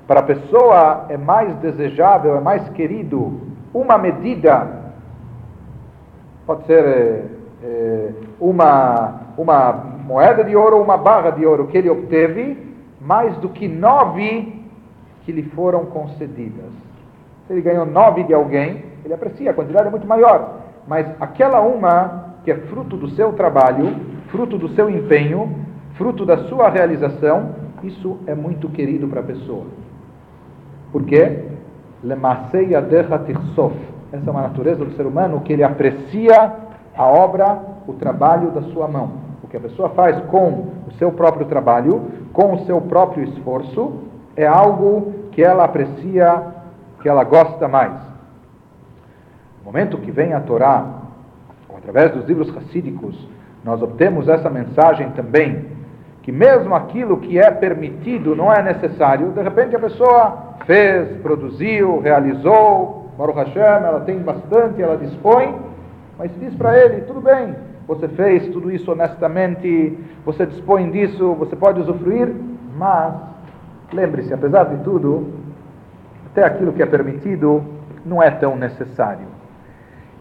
[0.06, 3.40] Para a pessoa é mais desejável, é mais querido
[3.74, 4.66] uma medida,
[6.46, 9.72] pode ser é, uma, uma
[10.06, 12.56] moeda de ouro ou uma barra de ouro que ele obteve,
[13.00, 14.60] mais do que nove
[15.24, 16.70] que lhe foram concedidas.
[17.46, 20.60] Se ele ganhou nove de alguém, ele aprecia, a quantidade é muito maior.
[20.86, 23.96] Mas aquela uma que é fruto do seu trabalho,
[24.28, 25.54] fruto do seu empenho,
[25.94, 29.66] fruto da sua realização, isso é muito querido para a pessoa.
[30.92, 31.44] Por quê?
[34.12, 36.69] Essa é uma natureza do ser humano que ele aprecia
[37.00, 39.12] a obra, o trabalho da sua mão.
[39.42, 44.02] O que a pessoa faz com o seu próprio trabalho, com o seu próprio esforço,
[44.36, 46.42] é algo que ela aprecia,
[47.00, 47.94] que ela gosta mais.
[49.60, 50.84] No momento que vem a Torá,
[51.74, 53.16] através dos livros racídicos,
[53.64, 55.68] nós obtemos essa mensagem também,
[56.22, 60.36] que mesmo aquilo que é permitido não é necessário, de repente a pessoa
[60.66, 65.69] fez, produziu, realizou, Baruch Hashem, ela tem bastante, ela dispõe,
[66.20, 67.56] mas diz para ele, tudo bem,
[67.88, 72.30] você fez tudo isso honestamente, você dispõe disso, você pode usufruir,
[72.76, 73.14] mas
[73.90, 75.32] lembre-se, apesar de tudo,
[76.26, 77.64] até aquilo que é permitido
[78.04, 79.28] não é tão necessário.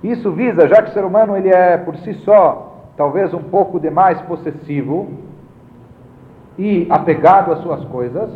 [0.01, 3.77] Isso visa, já que o ser humano ele é por si só talvez um pouco
[3.77, 5.09] demais possessivo
[6.57, 8.31] e apegado às suas coisas,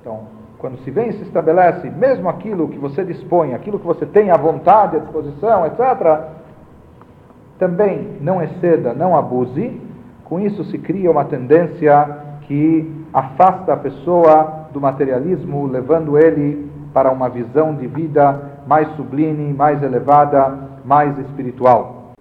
[0.00, 0.22] então
[0.58, 4.32] quando se vem e se estabelece mesmo aquilo que você dispõe, aquilo que você tem
[4.32, 6.34] à vontade, à disposição, etc.,
[7.58, 9.80] também não exceda, não abuse,
[10.24, 17.10] com isso se cria uma tendência que afasta a pessoa do materialismo, levando ele para
[17.10, 22.12] uma visão de vida mais sublime, mais elevada, mais espiritual.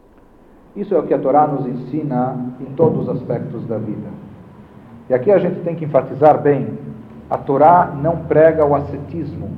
[0.76, 4.10] Isso é o que a Torá nos ensina em todos os aspectos da vida.
[5.10, 6.78] E aqui a gente tem que enfatizar bem:
[7.30, 9.50] a Torá não prega o ascetismo.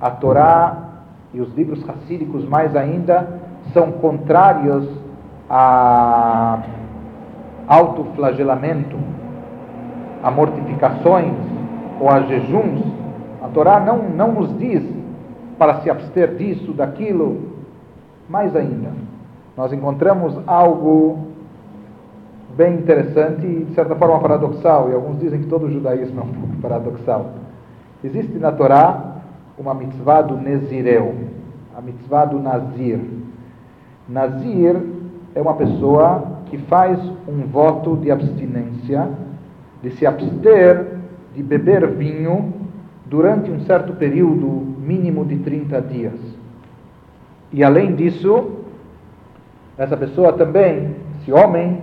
[0.00, 0.88] A Torá
[1.34, 3.40] e os livros racídicos, mais ainda,
[3.72, 4.88] são contrários
[5.48, 6.62] a
[7.66, 8.96] autoflagelamento,
[10.22, 11.34] a mortificações
[12.00, 12.82] ou a jejuns.
[13.42, 14.82] A Torá não, não nos diz
[15.58, 17.52] para se abster disso, daquilo.
[18.28, 18.90] Mais ainda,
[19.56, 21.32] nós encontramos algo
[22.56, 26.24] bem interessante e de certa forma paradoxal, e alguns dizem que todo o judaísmo é
[26.24, 27.30] um pouco paradoxal.
[28.04, 29.16] Existe na Torá
[29.58, 31.14] uma mitzvah do Nezireu,
[31.76, 33.00] a mitzvah do Nazir.
[34.08, 34.76] Nazir
[35.34, 39.08] é uma pessoa que faz um voto de abstinência,
[39.82, 40.98] de se abster
[41.34, 42.52] de beber vinho
[43.06, 44.46] durante um certo período
[44.78, 46.18] mínimo de 30 dias.
[47.52, 48.50] E além disso,
[49.76, 51.80] essa pessoa também, esse homem,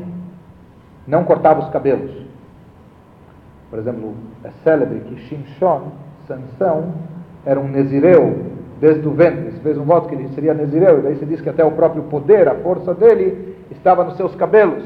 [1.07, 2.11] não cortava os cabelos.
[3.69, 5.91] Por exemplo, é célebre que Shimshon,
[6.27, 6.93] Sansão,
[7.45, 8.48] era um nezireu
[8.79, 9.51] desde o ventre.
[9.51, 11.71] Se fez um voto que ele seria Nezireu, e daí se diz que até o
[11.71, 14.83] próprio poder, a força dele, estava nos seus cabelos.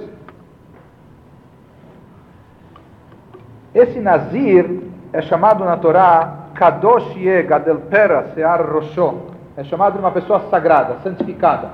[3.73, 9.33] Esse Nazir é chamado na Torá Kadosh Ye Gadel Pera Sear Rosho.
[9.55, 11.69] É chamado de uma pessoa sagrada, santificada.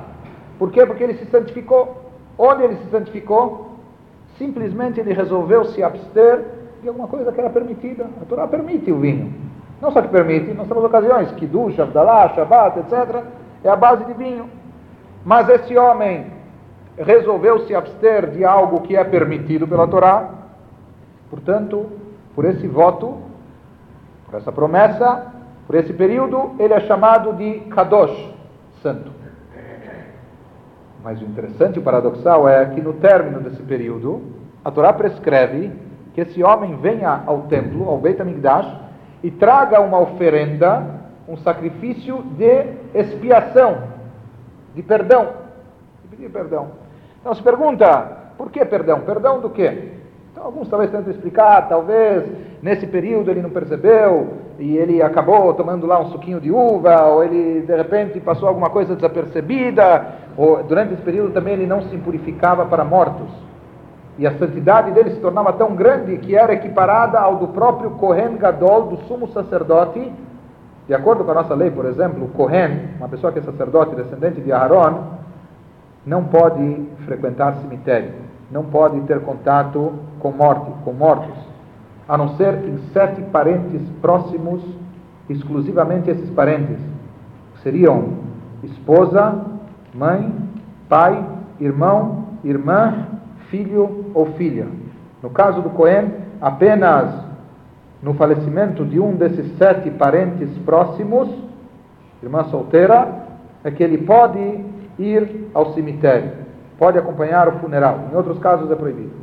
[0.57, 0.85] Por quê?
[0.85, 2.09] Porque ele se santificou.
[2.37, 3.75] Onde ele se santificou?
[4.37, 6.45] Simplesmente ele resolveu se abster
[6.81, 8.07] de alguma coisa que era permitida.
[8.21, 9.48] A Torá permite o vinho.
[9.81, 13.23] Não só que permite, nós temos ocasiões, Kiddush, Abdallah, Shabbat, etc.,
[13.63, 14.49] é a base de vinho.
[15.23, 16.27] Mas esse homem
[16.97, 20.29] resolveu se abster de algo que é permitido pela Torá,
[21.29, 21.85] portanto,
[22.35, 23.17] por esse voto,
[24.25, 25.27] por essa promessa,
[25.65, 28.33] por esse período, ele é chamado de Kadosh,
[28.81, 29.11] santo.
[31.03, 34.21] Mas o interessante e o paradoxal é que no término desse período,
[34.63, 35.71] a Torá prescreve
[36.13, 38.88] que esse homem venha ao templo, ao Beit HaMikdash,
[39.23, 40.83] e traga uma oferenda,
[41.27, 43.83] um sacrifício de expiação,
[44.73, 45.29] de perdão,
[46.03, 46.67] de pedir perdão.
[47.19, 49.01] Então se pergunta, por que perdão?
[49.01, 49.89] Perdão do quê?
[50.31, 52.23] Então alguns talvez tentam explicar, talvez
[52.61, 57.23] nesse período ele não percebeu e ele acabou tomando lá um suquinho de uva, ou
[57.23, 60.05] ele de repente passou alguma coisa desapercebida,
[60.37, 63.48] ou durante esse período também ele não se impurificava para mortos
[64.19, 68.35] e a santidade dele se tornava tão grande que era equiparada ao do próprio Kohen
[68.35, 70.11] Gadol, do sumo sacerdote.
[70.85, 73.95] De acordo com a nossa lei, por exemplo, o Kohen, uma pessoa que é sacerdote,
[73.95, 75.03] descendente de Aaron,
[76.05, 78.11] não pode frequentar cemitério,
[78.51, 81.37] não pode ter contato com morte, com mortos,
[82.05, 84.61] a não ser em sete parentes próximos,
[85.29, 86.77] exclusivamente esses parentes,
[87.63, 88.15] seriam
[88.63, 89.45] esposa,
[89.93, 90.29] mãe,
[90.89, 91.23] pai,
[91.57, 93.18] irmão, irmã
[93.49, 94.67] filho ou filha.
[95.21, 97.13] No caso do Cohen, apenas
[98.01, 101.29] no falecimento de um desses sete parentes próximos,
[102.23, 103.27] irmã solteira,
[103.63, 104.39] é que ele pode
[104.97, 106.31] ir ao cemitério,
[106.77, 108.07] pode acompanhar o funeral.
[108.11, 109.19] Em outros casos é proibido.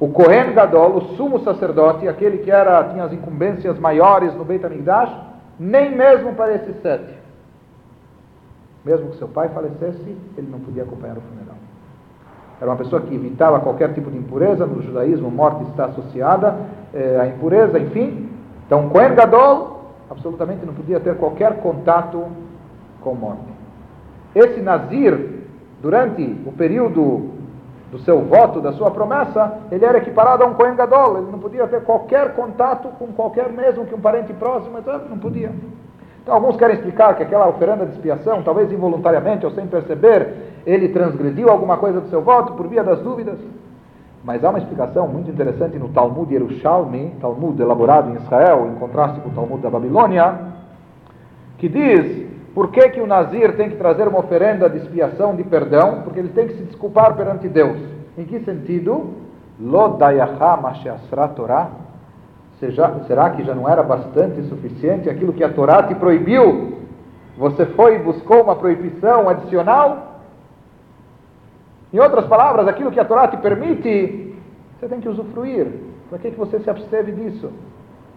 [0.00, 4.64] O Kohen Gadol, o sumo sacerdote, aquele que era, tinha as incumbências maiores no Beit
[4.64, 5.10] HaMikdash,
[5.58, 7.14] nem mesmo para esses sete.
[8.84, 11.53] Mesmo que seu pai falecesse, ele não podia acompanhar o funeral.
[12.60, 14.66] Era uma pessoa que evitava qualquer tipo de impureza.
[14.66, 16.56] No judaísmo, morte está associada
[16.92, 18.28] é, à impureza, enfim.
[18.66, 22.24] Então, Kohen Gadol absolutamente não podia ter qualquer contato
[23.00, 23.42] com morte.
[24.34, 25.44] Esse Nazir,
[25.80, 27.30] durante o período
[27.90, 31.38] do seu voto, da sua promessa, ele era equiparado a um Kohen Gadol, ele não
[31.38, 34.78] podia ter qualquer contato com qualquer mesmo que um parente próximo.
[35.08, 35.52] Não podia.
[36.24, 40.88] Então, alguns querem explicar que aquela oferenda de expiação, talvez involuntariamente ou sem perceber, ele
[40.88, 43.38] transgrediu alguma coisa do seu voto por via das dúvidas.
[44.24, 49.20] Mas há uma explicação muito interessante no Talmud Yerushalmi, Talmud elaborado em Israel, em contraste
[49.20, 50.38] com o Talmud da Babilônia,
[51.58, 55.44] que diz por que, que o Nazir tem que trazer uma oferenda de expiação, de
[55.44, 56.00] perdão?
[56.04, 57.76] Porque ele tem que se desculpar perante Deus.
[58.16, 59.10] Em que sentido?
[59.60, 60.58] Lo dayaha
[61.36, 61.83] Torah
[63.06, 66.78] Será que já não era bastante suficiente aquilo que a Torá te proibiu?
[67.36, 70.20] Você foi e buscou uma proibição adicional?
[71.92, 74.34] Em outras palavras, aquilo que a Torá te permite,
[74.78, 75.66] você tem que usufruir.
[76.08, 77.50] Por que, que você se absteve disso?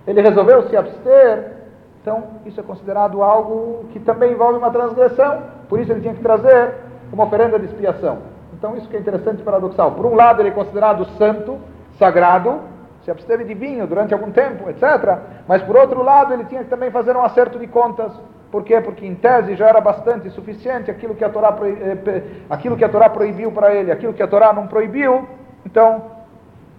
[0.06, 1.58] Ele resolveu se abster,
[2.02, 6.22] então isso é considerado algo que também envolve uma transgressão, por isso ele tinha que
[6.22, 6.74] trazer
[7.12, 8.20] uma oferenda de expiação.
[8.54, 9.92] Então isso que é interessante e paradoxal.
[9.92, 11.58] Por um lado ele é considerado santo,
[12.00, 12.62] sagrado,
[13.08, 15.18] se absteve de vinho durante algum tempo, etc.
[15.48, 18.12] Mas por outro lado, ele tinha que também fazer um acerto de contas.
[18.52, 18.82] Por quê?
[18.82, 22.90] Porque em tese já era bastante suficiente aquilo que a Torá, eh, aquilo que a
[22.90, 25.26] Torá proibiu para ele, aquilo que a Torá não proibiu,
[25.66, 26.04] então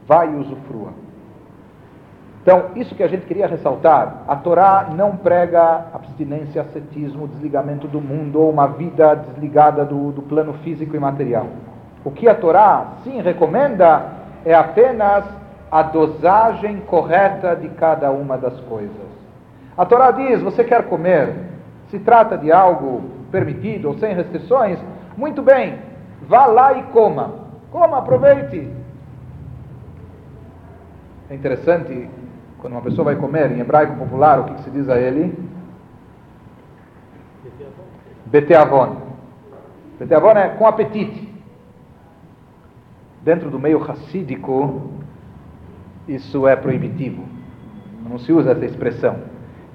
[0.06, 0.90] vai e usufrua.
[2.42, 8.02] Então, isso que a gente queria ressaltar, a Torá não prega abstinência, ascetismo, desligamento do
[8.02, 11.46] mundo ou uma vida desligada do, do plano físico e material.
[12.04, 14.02] O que a Torá sim recomenda
[14.44, 15.24] é apenas
[15.70, 19.08] a dosagem correta de cada uma das coisas.
[19.76, 21.34] A Torá diz: você quer comer,
[21.90, 24.78] se trata de algo permitido ou sem restrições,
[25.16, 25.78] muito bem,
[26.22, 27.46] vá lá e coma.
[27.70, 28.70] Coma, aproveite.
[31.30, 32.08] É interessante,
[32.58, 35.36] quando uma pessoa vai comer, em hebraico popular, o que, que se diz a ele?
[38.26, 38.96] Beteavon.
[39.98, 41.28] Beteavon é com apetite.
[43.22, 44.90] Dentro do meio racídico,
[46.08, 47.22] isso é proibitivo.
[48.08, 49.16] Não se usa essa expressão.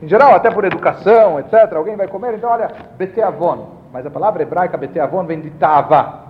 [0.01, 3.69] Em geral, até por educação, etc., alguém vai comer, então olha, beteavon.
[3.93, 6.23] Mas a palavra hebraica beteavon vem de tava.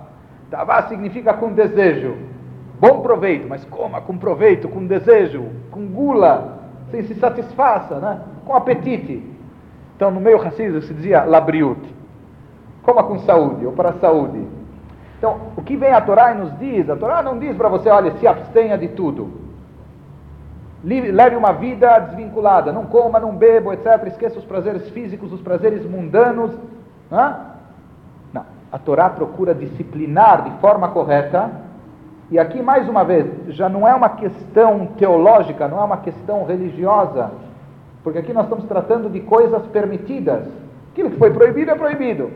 [0.52, 2.16] Tava significa com desejo.
[2.80, 6.60] Bom proveito, mas coma com proveito, com desejo, com gula,
[6.92, 8.20] sem se satisfaça, né?
[8.46, 9.24] com apetite.
[9.96, 11.82] Então, no meio racismo se dizia labriut.
[12.84, 14.46] Coma com saúde, ou para a saúde.
[15.18, 16.90] Então, o que vem a Torá e nos diz?
[16.90, 19.43] A Torá não diz para você, olha, se abstenha de tudo
[20.84, 24.08] leve uma vida desvinculada, não coma, não beba, etc.
[24.08, 26.52] Esqueça os prazeres físicos, os prazeres mundanos.
[27.10, 27.54] Não.
[28.74, 31.52] A Torá procura disciplinar de forma correta.
[32.32, 36.44] E aqui, mais uma vez, já não é uma questão teológica, não é uma questão
[36.44, 37.30] religiosa.
[38.04, 40.48] Porque aqui nós estamos tratando de coisas permitidas.
[40.92, 42.32] Aquilo que foi proibido é proibido.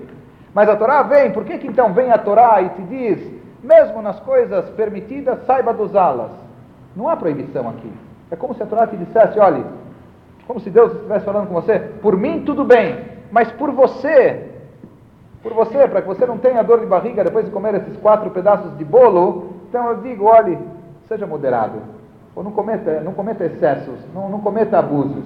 [0.54, 3.32] Mas a Torá vem, por que, que então vem a Torá e te diz,
[3.64, 6.32] mesmo nas coisas permitidas, saiba dosá-las?
[6.96, 7.92] Não há proibição aqui.
[8.30, 9.64] É como se a Torá te dissesse: olhe,
[10.46, 14.50] como se Deus estivesse falando com você, por mim tudo bem, mas por você,
[15.44, 18.30] por você, para que você não tenha dor de barriga depois de comer esses quatro
[18.32, 20.58] pedaços de bolo, então eu digo: olhe,
[21.08, 21.82] seja moderado,
[22.36, 25.26] ou não cometa, não cometa excessos, não, não cometa abusos.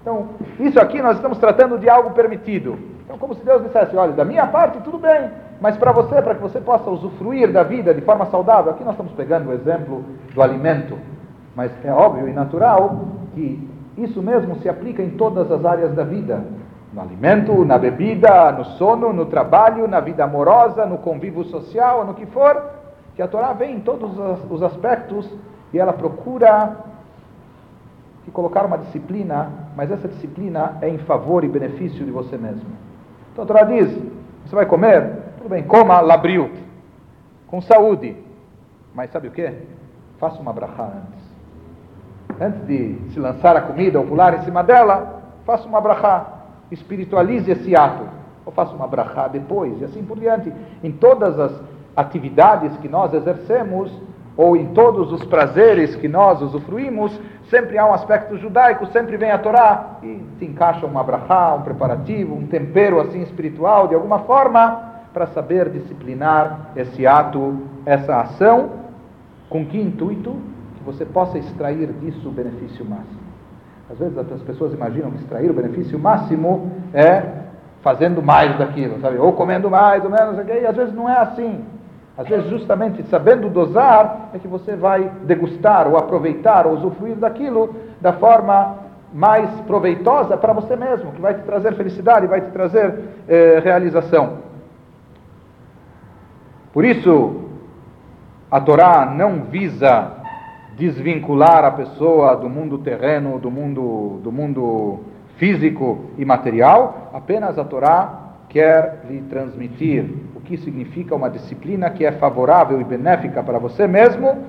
[0.00, 0.28] Então,
[0.60, 2.78] isso aqui nós estamos tratando de algo permitido.
[3.04, 5.30] Então, como se Deus dissesse: olha, da minha parte tudo bem,
[5.60, 8.94] mas para você, para que você possa usufruir da vida de forma saudável, aqui nós
[8.94, 10.98] estamos pegando o exemplo do alimento.
[11.54, 16.04] Mas é óbvio e natural que isso mesmo se aplica em todas as áreas da
[16.04, 16.44] vida:
[16.92, 22.14] no alimento, na bebida, no sono, no trabalho, na vida amorosa, no convívio social, no
[22.14, 22.70] que for.
[23.14, 24.10] Que a Torá vem em todos
[24.50, 25.30] os aspectos
[25.72, 26.76] e ela procura
[28.24, 32.66] que colocar uma disciplina, mas essa disciplina é em favor e benefício de você mesmo.
[33.32, 33.88] Então a Torá diz:
[34.44, 35.22] você vai comer?
[35.38, 36.50] Tudo bem, coma labriu,
[37.46, 38.16] com saúde.
[38.92, 39.52] Mas sabe o que?
[40.18, 41.13] Faça uma brachá antes
[42.40, 46.26] antes de se lançar a comida ou pular em cima dela, faça uma brachá,
[46.70, 48.04] espiritualize esse ato,
[48.44, 50.52] ou faça uma brachá depois, e assim por diante.
[50.82, 51.52] Em todas as
[51.96, 53.90] atividades que nós exercemos,
[54.36, 57.18] ou em todos os prazeres que nós usufruímos,
[57.48, 61.62] sempre há um aspecto judaico, sempre vem a Torá e se encaixa uma brachá, um
[61.62, 68.70] preparativo, um tempero assim espiritual, de alguma forma, para saber disciplinar esse ato, essa ação,
[69.48, 70.34] com que intuito?
[70.84, 73.24] Você possa extrair disso o benefício máximo.
[73.90, 77.22] Às vezes as pessoas imaginam que extrair o benefício máximo é
[77.82, 79.18] fazendo mais daquilo, sabe?
[79.18, 81.64] Ou comendo mais ou menos, e às vezes não é assim.
[82.16, 87.74] Às vezes, justamente sabendo dosar, é que você vai degustar, ou aproveitar, ou usufruir daquilo
[88.00, 88.76] da forma
[89.12, 94.38] mais proveitosa para você mesmo, que vai te trazer felicidade, vai te trazer eh, realização.
[96.72, 97.42] Por isso,
[98.50, 100.12] A Torá não visa
[100.76, 105.00] desvincular a pessoa do mundo terreno, do mundo, do mundo
[105.36, 110.04] físico e material, apenas a Torá quer lhe transmitir
[110.34, 114.44] o que significa uma disciplina que é favorável e benéfica para você mesmo,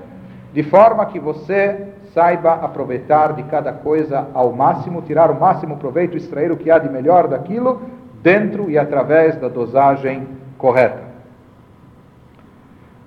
[0.52, 6.16] de forma que você saiba aproveitar de cada coisa ao máximo, tirar o máximo proveito,
[6.16, 7.82] extrair o que há de melhor daquilo,
[8.22, 11.04] dentro e através da dosagem correta.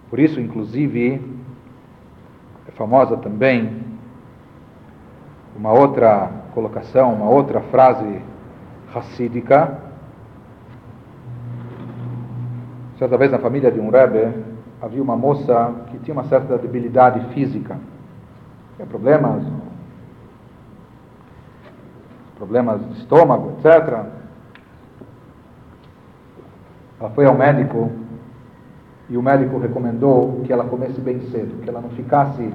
[0.10, 1.39] Por isso, inclusive,
[2.80, 3.84] famosa também
[5.54, 8.22] uma outra colocação, uma outra frase
[8.94, 9.78] racídica.
[12.98, 14.34] Certa vez na família de um Rebbe
[14.82, 17.78] havia uma moça que tinha uma certa debilidade física
[18.80, 19.44] tinha problemas,
[22.38, 24.06] problemas de estômago, etc.
[26.98, 27.92] Ela foi ao médico
[29.10, 32.50] e o médico recomendou que ela comesse bem cedo, que ela não ficasse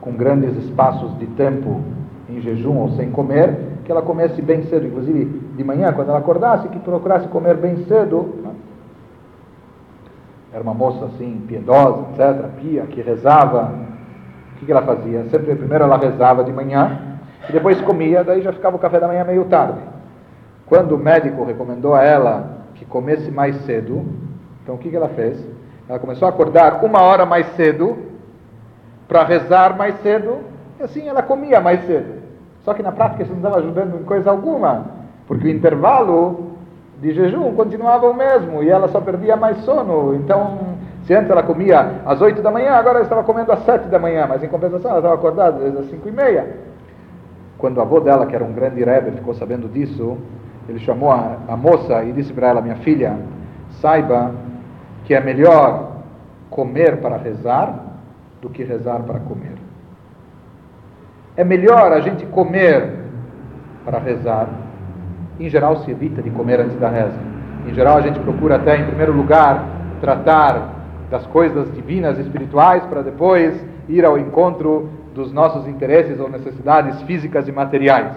[0.00, 1.80] com grandes espaços de tempo
[2.28, 5.24] em jejum ou sem comer, que ela comesse bem cedo, inclusive
[5.56, 8.34] de manhã, quando ela acordasse, que procurasse comer bem cedo.
[8.42, 8.50] Né?
[10.52, 13.72] Era uma moça assim, piedosa, etc., pia, que rezava
[14.52, 15.24] o que, que ela fazia?
[15.30, 17.18] Sempre primeiro ela rezava de manhã
[17.48, 19.78] e depois comia, daí já ficava o café da manhã meio tarde.
[20.66, 24.04] Quando o médico recomendou a ela que comesse mais cedo,
[24.62, 25.38] então o que, que ela fez?
[25.88, 28.07] Ela começou a acordar uma hora mais cedo
[29.08, 30.36] para rezar mais cedo
[30.78, 32.22] e assim ela comia mais cedo.
[32.62, 34.84] Só que na prática isso não estava ajudando em coisa alguma,
[35.26, 36.52] porque o intervalo
[37.00, 40.14] de jejum continuava o mesmo e ela só perdia mais sono.
[40.14, 43.88] Então se antes ela comia às 8 da manhã, agora ela estava comendo às 7
[43.88, 46.56] da manhã, mas em compensação ela estava acordada às 5 e meia.
[47.56, 50.18] Quando o avô dela, que era um grande rebbe, ficou sabendo disso,
[50.68, 53.16] ele chamou a, a moça e disse para ela, minha filha,
[53.80, 54.32] saiba
[55.04, 55.92] que é melhor
[56.50, 57.87] comer para rezar
[58.40, 59.54] do que rezar para comer.
[61.36, 62.94] É melhor a gente comer
[63.84, 64.48] para rezar.
[65.38, 67.18] Em geral se evita de comer antes da reza.
[67.66, 69.64] Em geral a gente procura até, em primeiro lugar,
[70.00, 70.74] tratar
[71.10, 73.54] das coisas divinas espirituais para depois
[73.88, 78.14] ir ao encontro dos nossos interesses ou necessidades físicas e materiais.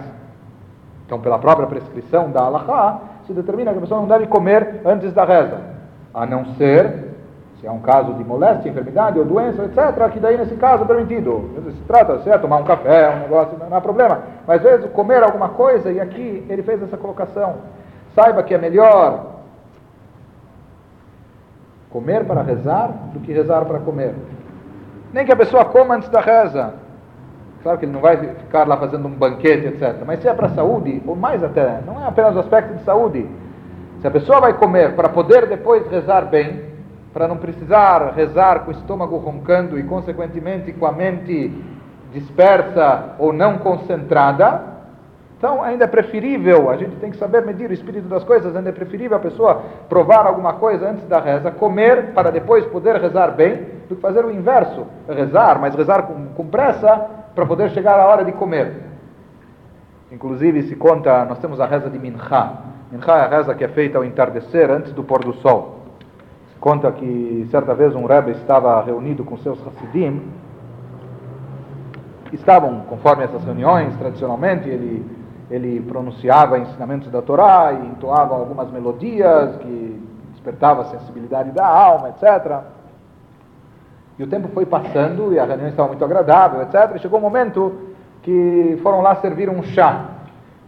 [1.06, 5.12] Então, pela própria prescrição da Allahá, se determina que a pessoa não deve comer antes
[5.12, 5.60] da reza,
[6.14, 7.11] a não ser
[7.62, 10.86] se é um caso de moléstia, enfermidade ou doença, etc., que daí nesse caso é
[10.86, 11.48] permitido.
[11.64, 14.18] Se trata, se é tomar um café, um negócio, não há problema.
[14.46, 17.54] Mas às vezes comer alguma coisa, e aqui ele fez essa colocação.
[18.14, 19.32] Saiba que é melhor
[21.92, 24.14] Comer para rezar do que rezar para comer.
[25.12, 26.72] Nem que a pessoa coma antes da reza.
[27.62, 30.02] Claro que ele não vai ficar lá fazendo um banquete, etc.
[30.06, 32.82] Mas se é para a saúde, ou mais até, não é apenas o aspecto de
[32.82, 33.28] saúde.
[34.00, 36.71] Se a pessoa vai comer para poder depois rezar bem,
[37.12, 41.52] para não precisar rezar com o estômago roncando e, consequentemente, com a mente
[42.12, 44.72] dispersa ou não concentrada,
[45.42, 48.68] então, ainda é preferível, a gente tem que saber medir o espírito das coisas, ainda
[48.68, 53.32] é preferível a pessoa provar alguma coisa antes da reza, comer para depois poder rezar
[53.32, 53.56] bem,
[53.88, 56.96] do que fazer o inverso, rezar, mas rezar com, com pressa
[57.34, 58.84] para poder chegar à hora de comer.
[60.12, 62.18] Inclusive, se conta, nós temos a reza de Minha.
[62.92, 65.81] Minha é a reza que é feita ao entardecer, antes do pôr do sol.
[66.62, 70.22] Se conta que certa vez um Rebbe estava reunido com seus Hassidim,
[72.32, 75.04] estavam, conforme essas reuniões, tradicionalmente, ele
[75.50, 80.00] ele pronunciava ensinamentos da Torá e entoava algumas melodias que
[80.30, 82.60] despertava a sensibilidade da alma, etc.
[84.16, 86.92] E o tempo foi passando e a reunião estava muito agradável, etc.
[86.94, 87.88] E chegou um momento
[88.22, 90.04] que foram lá servir um chá.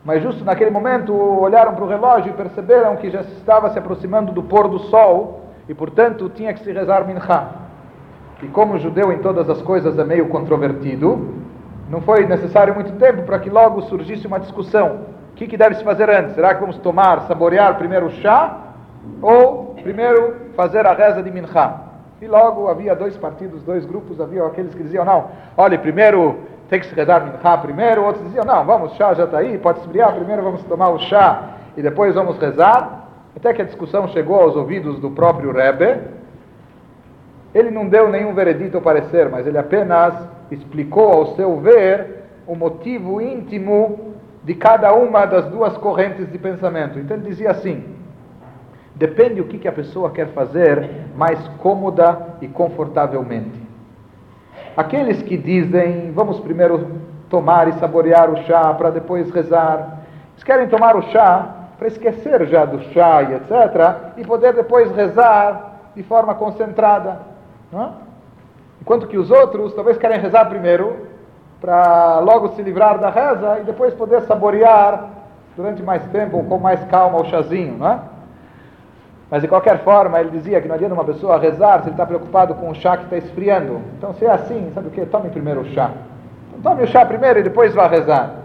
[0.05, 4.33] Mas justo naquele momento olharam para o relógio e perceberam que já estava se aproximando
[4.33, 7.49] do pôr do sol e, portanto, tinha que se rezar minchá.
[8.43, 11.35] E como o judeu em todas as coisas é meio controvertido,
[11.89, 15.01] não foi necessário muito tempo para que logo surgisse uma discussão.
[15.33, 16.35] O que, que deve se fazer antes?
[16.35, 18.59] Será que vamos tomar, saborear primeiro o chá?
[19.21, 21.81] Ou primeiro fazer a reza de Minchá?
[22.23, 26.39] E logo havia dois partidos, dois grupos, havia aqueles que diziam, não, olha, primeiro
[26.71, 29.59] tem que se rezar Minchá primeiro, outros diziam, não, vamos, o chá já está aí,
[29.59, 33.04] pode esfriar, primeiro vamos tomar o chá e depois vamos rezar.
[33.37, 36.01] Até que a discussão chegou aos ouvidos do próprio Rebbe,
[37.55, 40.15] ele não deu nenhum veredito ou parecer, mas ele apenas
[40.51, 46.99] explicou ao seu ver o motivo íntimo de cada uma das duas correntes de pensamento.
[46.99, 47.85] Então ele dizia assim:
[48.95, 53.63] depende o que, que a pessoa quer fazer mais cômoda e confortavelmente.
[54.77, 56.89] Aqueles que dizem, vamos primeiro
[57.31, 62.47] tomar e saborear o chá para depois rezar, eles querem tomar o chá para esquecer
[62.47, 67.19] já do chá e etc., e poder depois rezar de forma concentrada.
[67.75, 67.89] É?
[68.81, 71.09] Enquanto que os outros talvez querem rezar primeiro,
[71.61, 75.11] para logo se livrar da reza e depois poder saborear
[75.55, 77.99] durante mais tempo com mais calma o chazinho, não é?
[79.31, 82.07] Mas de qualquer forma, ele dizia que não adianta uma pessoa rezar se ele está
[82.07, 83.81] preocupado com o chá que está esfriando.
[83.99, 85.05] Então, se é assim, sabe o que?
[85.07, 85.91] Tome primeiro o chá.
[86.49, 88.44] Então, tome o chá primeiro e depois vá rezar.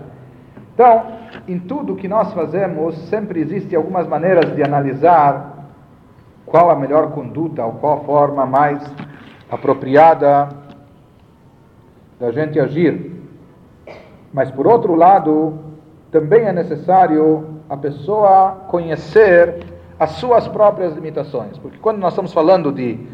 [0.80, 1.08] Então,
[1.46, 5.68] em tudo que nós fazemos, sempre existem algumas maneiras de analisar
[6.46, 8.82] qual a melhor conduta ou qual a forma mais
[9.52, 10.48] apropriada
[12.18, 13.12] da gente agir.
[14.32, 15.60] Mas, por outro lado,
[16.14, 19.66] também é necessário a pessoa conhecer
[20.00, 21.58] as suas próprias limitações.
[21.58, 23.06] Porque quando nós estamos falando de,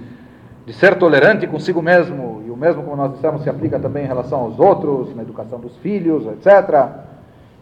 [0.67, 4.07] de ser tolerante consigo mesmo, e o mesmo, como nós dissemos, se aplica também em
[4.07, 7.14] relação aos outros, na educação dos filhos, etc.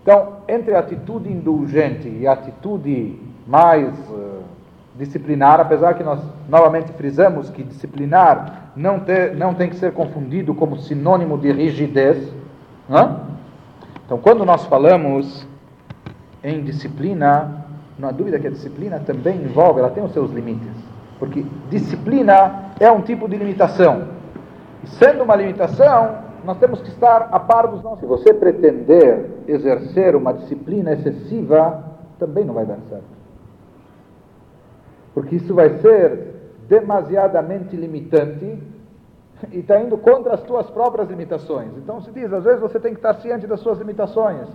[0.04, 4.44] Então, entre a atitude indulgente e a atitude mais uh,
[4.96, 10.54] disciplinar, apesar que nós novamente frisamos que disciplinar não, ter, não tem que ser confundido
[10.54, 12.32] como sinônimo de rigidez.
[12.88, 13.22] Não?
[14.06, 15.48] Então, quando nós falamos
[16.44, 17.66] em disciplina,
[17.98, 20.74] não há dúvida que a disciplina também envolve, ela tem os seus limites.
[21.18, 24.10] Porque disciplina é um tipo de limitação.
[24.84, 28.00] E sendo uma limitação, nós temos que estar a par dos nossos.
[28.00, 31.84] Se você pretender exercer uma disciplina excessiva,
[32.20, 33.24] também não vai dar certo
[35.14, 36.34] porque isso vai ser
[36.68, 38.58] demasiadamente limitante
[39.52, 41.70] e está indo contra as tuas próprias limitações.
[41.78, 44.48] Então se diz, às vezes você tem que estar ciente das suas limitações.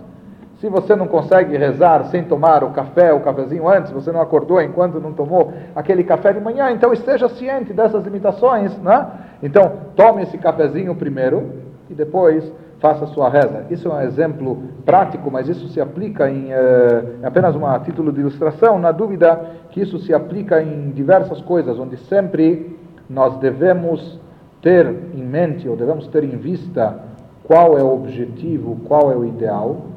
[0.59, 4.61] Se você não consegue rezar sem tomar o café, o cafezinho antes, você não acordou
[4.61, 9.07] enquanto não tomou aquele café de manhã, então esteja ciente dessas limitações, né?
[9.41, 11.58] Então tome esse cafezinho primeiro
[11.89, 13.65] e depois faça sua reza.
[13.69, 18.21] Isso é um exemplo prático, mas isso se aplica em é, apenas um título de
[18.21, 18.79] ilustração.
[18.79, 19.39] Na dúvida
[19.71, 22.77] que isso se aplica em diversas coisas, onde sempre
[23.09, 24.19] nós devemos
[24.61, 26.99] ter em mente ou devemos ter em vista
[27.43, 29.87] qual é o objetivo, qual é o ideal,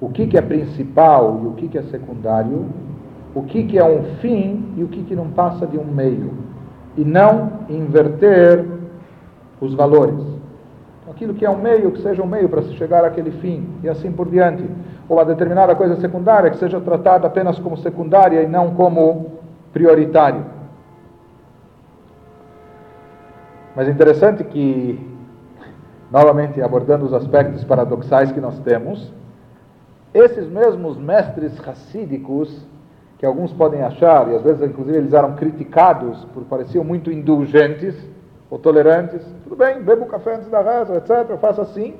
[0.00, 2.66] o que, que é principal e o que, que é secundário,
[3.34, 6.32] o que, que é um fim e o que, que não passa de um meio,
[6.96, 8.64] e não inverter
[9.60, 10.35] os valores
[11.10, 13.88] aquilo que é um meio, que seja um meio para se chegar àquele fim, e
[13.88, 14.64] assim por diante.
[15.08, 19.32] Ou a determinada coisa secundária, que seja tratada apenas como secundária e não como
[19.72, 20.44] prioritário.
[23.74, 24.98] Mas é interessante que,
[26.10, 29.12] novamente abordando os aspectos paradoxais que nós temos,
[30.14, 32.66] esses mesmos mestres racídicos,
[33.18, 37.94] que alguns podem achar, e às vezes inclusive eles eram criticados por pareciam muito indulgentes,
[38.50, 41.94] ou tolerantes, tudo bem, bebo café antes da reza, etc., eu faço assim.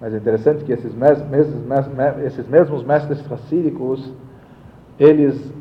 [0.00, 1.48] Mas é interessante que esses, mes, mes,
[2.24, 4.12] esses mesmos mestres racídicos,
[4.98, 5.52] eles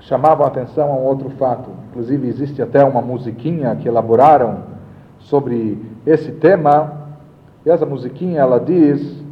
[0.00, 1.70] chamavam a atenção a um outro fato.
[1.90, 4.64] Inclusive, existe até uma musiquinha que elaboraram
[5.18, 7.08] sobre esse tema,
[7.64, 9.22] e essa musiquinha ela diz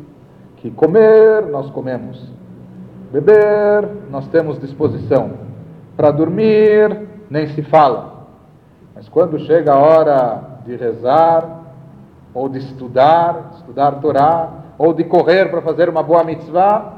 [0.58, 2.30] que comer nós comemos,
[3.12, 5.30] beber nós temos disposição,
[5.96, 8.17] para dormir nem se fala.
[8.98, 11.60] Mas quando chega a hora de rezar,
[12.34, 16.94] ou de estudar, estudar Torá, ou de correr para fazer uma boa mitzvah,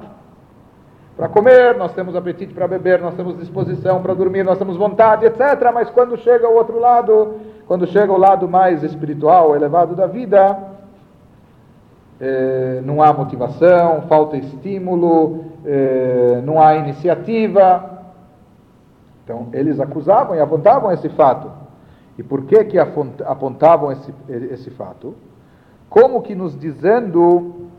[1.14, 5.26] para comer, nós temos apetite para beber, nós temos disposição para dormir, nós temos vontade,
[5.26, 5.70] etc.
[5.74, 7.34] Mas quando chega o outro lado,
[7.66, 10.56] quando chega o lado mais espiritual, elevado da vida,
[12.18, 17.90] eh, não há motivação, falta estímulo, eh, não há iniciativa.
[19.22, 21.59] Então, eles acusavam e apontavam esse fato.
[22.20, 25.14] E por que que apontavam esse, esse fato?
[25.88, 27.70] Como que nos dizendo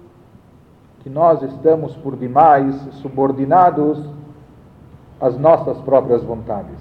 [1.01, 4.03] que nós estamos por demais subordinados
[5.19, 6.79] às nossas próprias vontades.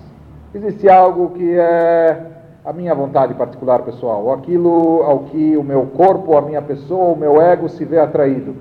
[0.54, 2.28] Existe algo que é
[2.64, 7.16] a minha vontade particular pessoal, aquilo ao que o meu corpo, a minha pessoa, o
[7.16, 8.56] meu ego se vê atraído.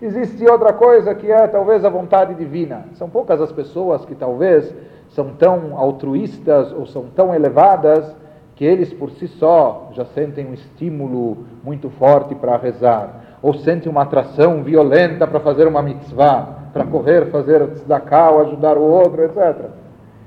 [0.00, 2.84] Existe outra coisa que é talvez a vontade divina.
[2.94, 4.72] São poucas as pessoas que talvez
[5.08, 8.14] são tão altruístas ou são tão elevadas
[8.58, 13.90] que eles por si só já sentem um estímulo muito forte para rezar, ou sentem
[13.90, 19.22] uma atração violenta para fazer uma mitzvah, para correr, fazer tzedakah, ou ajudar o outro,
[19.22, 19.66] etc.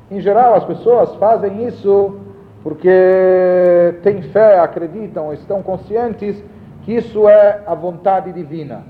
[0.09, 2.15] Em geral, as pessoas fazem isso
[2.63, 6.41] porque têm fé, acreditam, estão conscientes
[6.84, 8.84] que isso é a vontade divina.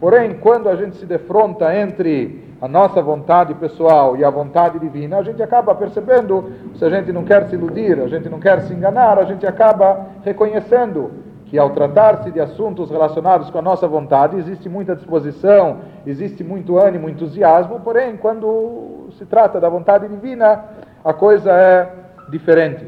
[0.00, 5.18] Porém, quando a gente se defronta entre a nossa vontade pessoal e a vontade divina,
[5.18, 8.62] a gente acaba percebendo, se a gente não quer se iludir, a gente não quer
[8.62, 11.10] se enganar, a gente acaba reconhecendo
[11.46, 16.76] que ao tratar-se de assuntos relacionados com a nossa vontade, existe muita disposição, existe muito
[16.76, 20.64] ânimo, entusiasmo, porém, quando se trata da vontade divina,
[21.04, 21.90] a coisa é
[22.28, 22.86] diferente.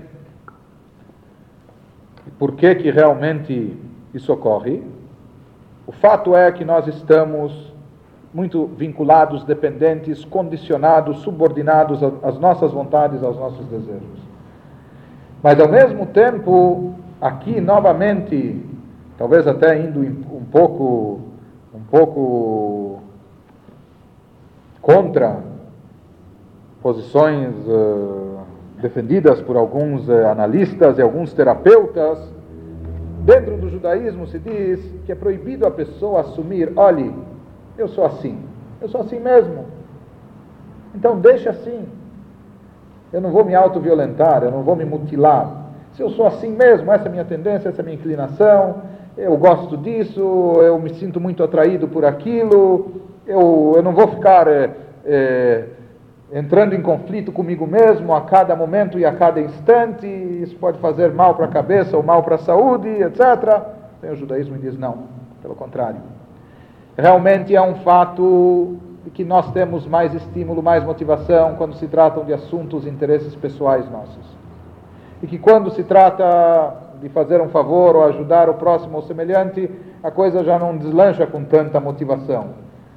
[2.38, 3.78] Por que que realmente
[4.12, 4.82] isso ocorre?
[5.86, 7.69] O fato é que nós estamos
[8.32, 14.20] muito vinculados, dependentes, condicionados, subordinados às nossas vontades, aos nossos desejos.
[15.42, 18.64] Mas ao mesmo tempo, aqui novamente,
[19.18, 21.20] talvez até indo um pouco,
[21.74, 23.00] um pouco
[24.80, 25.40] contra
[26.80, 28.38] posições uh,
[28.80, 32.18] defendidas por alguns uh, analistas e alguns terapeutas,
[33.24, 37.12] dentro do judaísmo se diz que é proibido a pessoa assumir, olhe,
[37.80, 38.38] eu sou assim,
[38.80, 39.66] eu sou assim mesmo.
[40.94, 41.86] Então deixa assim.
[43.12, 45.60] Eu não vou me autoviolentar, eu não vou me mutilar.
[45.94, 48.82] Se eu sou assim mesmo, essa é a minha tendência, essa é a minha inclinação,
[49.16, 50.20] eu gosto disso,
[50.62, 54.70] eu me sinto muito atraído por aquilo, eu, eu não vou ficar é,
[55.04, 55.64] é,
[56.32, 61.12] entrando em conflito comigo mesmo a cada momento e a cada instante, isso pode fazer
[61.12, 63.60] mal para a cabeça ou mal para a saúde, etc.
[64.00, 65.04] Tem o judaísmo diz não,
[65.42, 66.00] pelo contrário.
[67.00, 68.76] Realmente é um fato
[69.14, 73.90] que nós temos mais estímulo, mais motivação quando se tratam de assuntos e interesses pessoais
[73.90, 74.36] nossos.
[75.22, 79.70] E que quando se trata de fazer um favor ou ajudar o próximo ou semelhante,
[80.02, 82.48] a coisa já não deslancha com tanta motivação.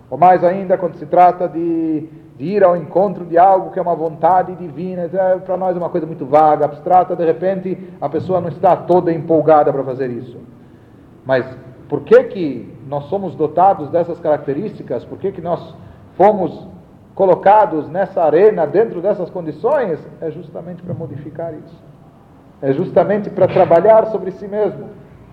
[0.10, 3.82] Ou mais ainda quando se trata de, de ir ao encontro de algo que é
[3.82, 8.10] uma vontade divina, é, para nós é uma coisa muito vaga, abstrata, de repente a
[8.10, 10.38] pessoa não está toda empolgada para fazer isso.
[11.26, 11.46] Mas
[11.94, 15.06] por que que nós somos dotados dessas características?
[15.06, 15.76] Por que que nós
[16.18, 16.68] fomos
[17.14, 20.00] colocados nessa arena, dentro dessas condições?
[20.20, 21.84] É justamente para modificar isso.
[22.64, 24.86] É justamente para trabalhar sobre si mesmo.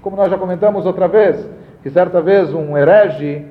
[0.03, 1.49] Como nós já comentamos outra vez,
[1.83, 3.47] que certa vez um herege,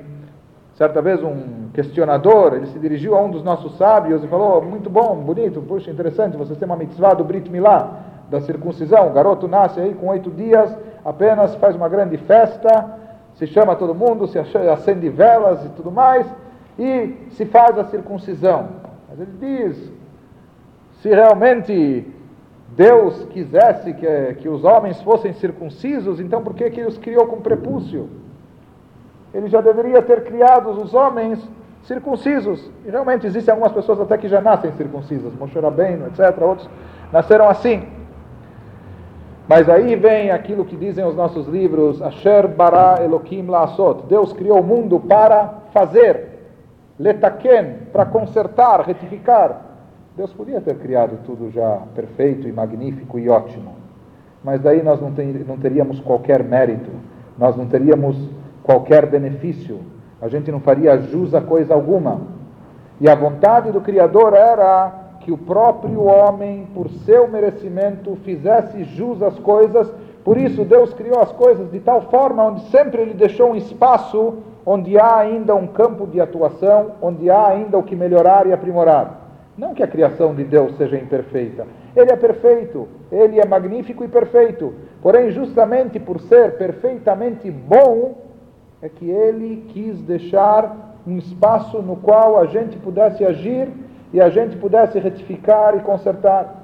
[0.74, 4.88] certa vez um questionador, ele se dirigiu a um dos nossos sábios e falou: Muito
[4.88, 7.90] bom, bonito, puxa, interessante, vocês têm uma mitzvah do Brit Milá,
[8.30, 9.08] da circuncisão.
[9.08, 10.72] O garoto nasce aí com oito dias,
[11.04, 12.99] apenas faz uma grande festa,
[13.40, 16.26] se chama todo mundo, se acende velas e tudo mais,
[16.78, 18.68] e se faz a circuncisão.
[19.08, 19.92] Mas ele diz:
[21.00, 22.06] se realmente
[22.76, 27.26] Deus quisesse que, que os homens fossem circuncisos, então por que, que ele os criou
[27.26, 28.10] com prepúcio?
[29.32, 31.42] Ele já deveria ter criado os homens
[31.84, 32.70] circuncisos.
[32.84, 36.38] E realmente existem algumas pessoas até que já nascem circuncisas, Moshe Rabbeinu, etc.
[36.42, 36.68] Outros
[37.10, 37.88] nasceram assim.
[39.50, 44.04] Mas aí vem aquilo que dizem os nossos livros, Asher bara Elohim la'asot.
[44.08, 46.38] Deus criou o mundo para fazer,
[46.96, 49.60] letaken, para consertar, retificar.
[50.16, 53.74] Deus podia ter criado tudo já perfeito e magnífico e ótimo,
[54.44, 56.92] mas daí nós não, ter, não teríamos qualquer mérito,
[57.36, 58.16] nós não teríamos
[58.62, 59.80] qualquer benefício,
[60.22, 62.20] a gente não faria jus a coisa alguma.
[63.00, 69.22] E a vontade do Criador era que o próprio homem, por seu merecimento, fizesse jus
[69.22, 69.92] às coisas.
[70.24, 74.38] Por isso, Deus criou as coisas de tal forma onde sempre Ele deixou um espaço
[74.64, 79.20] onde há ainda um campo de atuação, onde há ainda o que melhorar e aprimorar.
[79.56, 81.66] Não que a criação de Deus seja imperfeita.
[81.94, 84.72] Ele é perfeito, ele é magnífico e perfeito.
[85.02, 88.14] Porém, justamente por ser perfeitamente bom,
[88.80, 93.68] é que ele quis deixar um espaço no qual a gente pudesse agir
[94.12, 96.58] e a gente pudesse retificar e consertar.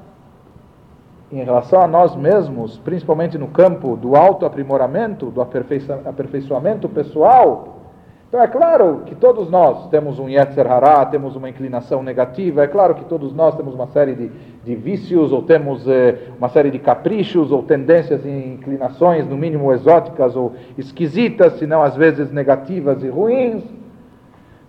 [1.30, 7.76] Em relação a nós mesmos, principalmente no campo do autoaprimoramento, do aperfeiçoamento pessoal,
[8.28, 12.66] então é claro que todos nós temos um Yetzer Hará, temos uma inclinação negativa, é
[12.66, 14.30] claro que todos nós temos uma série de,
[14.64, 19.72] de vícios, ou temos eh, uma série de caprichos, ou tendências e inclinações, no mínimo
[19.72, 23.62] exóticas ou esquisitas, se não às vezes negativas e ruins.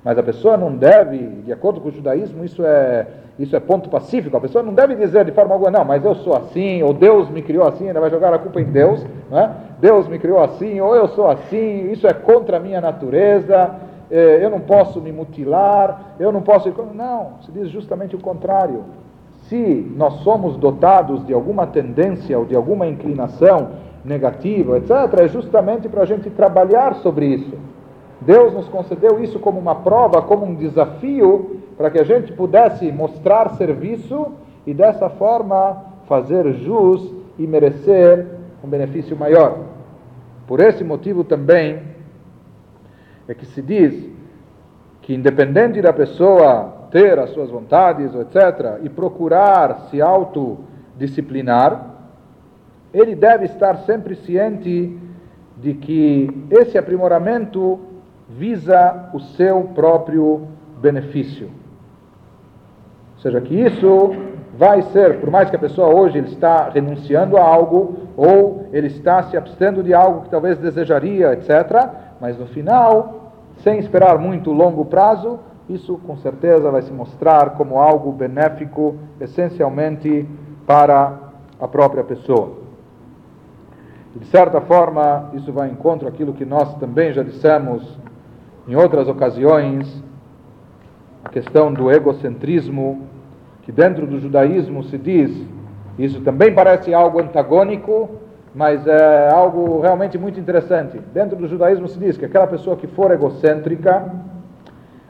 [0.08, 3.06] Mas a pessoa não deve, de acordo com o judaísmo, isso é,
[3.38, 6.16] isso é ponto pacífico, a pessoa não deve dizer de forma alguma, não, mas eu
[6.16, 9.54] sou assim, ou Deus me criou assim, ainda vai jogar a culpa em Deus, né?
[9.82, 13.76] Deus me criou assim, ou eu sou assim, isso é contra a minha natureza,
[14.10, 16.74] eh, eu não posso me mutilar, eu não posso.
[16.94, 18.86] Não, se diz justamente o contrário.
[19.50, 23.72] Se nós somos dotados de alguma tendência ou de alguma inclinação
[24.06, 27.77] negativa, etc., é justamente para a gente trabalhar sobre isso.
[28.22, 32.92] Deus nos concedeu isso como uma prova, como um desafio, para que a gente pudesse
[32.92, 34.34] mostrar serviço
[34.66, 38.26] e dessa forma fazer jus e merecer
[38.64, 39.60] um benefício maior.
[40.48, 41.82] Por esse motivo também
[43.28, 44.10] é que se diz
[45.02, 51.96] que independente da pessoa ter as suas vontades, etc., e procurar se autodisciplinar,
[52.94, 54.98] ele deve estar sempre ciente
[55.58, 57.80] de que esse aprimoramento
[58.30, 60.48] visa o seu próprio
[60.82, 61.50] benefício.
[63.16, 64.12] Ou seja, que isso
[64.58, 68.88] vai ser, por mais que a pessoa hoje ele está renunciando a algo, ou ele
[68.88, 71.90] está se abstendo de algo que talvez desejaria, etc.
[72.20, 73.32] Mas no final,
[73.64, 80.28] sem esperar muito longo prazo, isso com certeza vai se mostrar como algo benéfico, essencialmente
[80.66, 81.14] para
[81.60, 82.58] a própria pessoa.
[84.16, 88.00] E de certa forma, isso vai em encontro àquilo que nós também já dissemos
[88.68, 90.04] em outras ocasiões,
[91.24, 93.04] a questão do egocentrismo,
[93.64, 95.32] que dentro do judaísmo se diz,
[95.98, 98.10] isso também parece algo antagônico,
[98.54, 101.00] mas é algo realmente muito interessante.
[101.14, 104.12] Dentro do judaísmo se diz que aquela pessoa que for egocêntrica,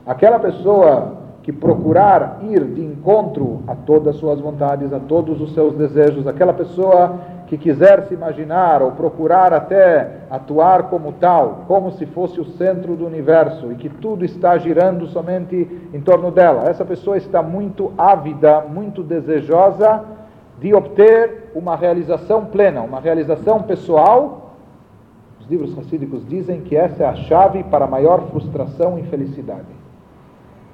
[0.05, 5.53] aquela pessoa que procurar ir de encontro a todas as suas vontades, a todos os
[5.53, 11.91] seus desejos, aquela pessoa que quiser se imaginar ou procurar até atuar como tal, como
[11.91, 15.55] se fosse o centro do universo e que tudo está girando somente
[15.93, 16.69] em torno dela.
[16.69, 20.03] Essa pessoa está muito ávida, muito desejosa
[20.59, 24.55] de obter uma realização plena, uma realização pessoal.
[25.39, 29.77] Os livros racídicos dizem que essa é a chave para maior frustração e felicidade.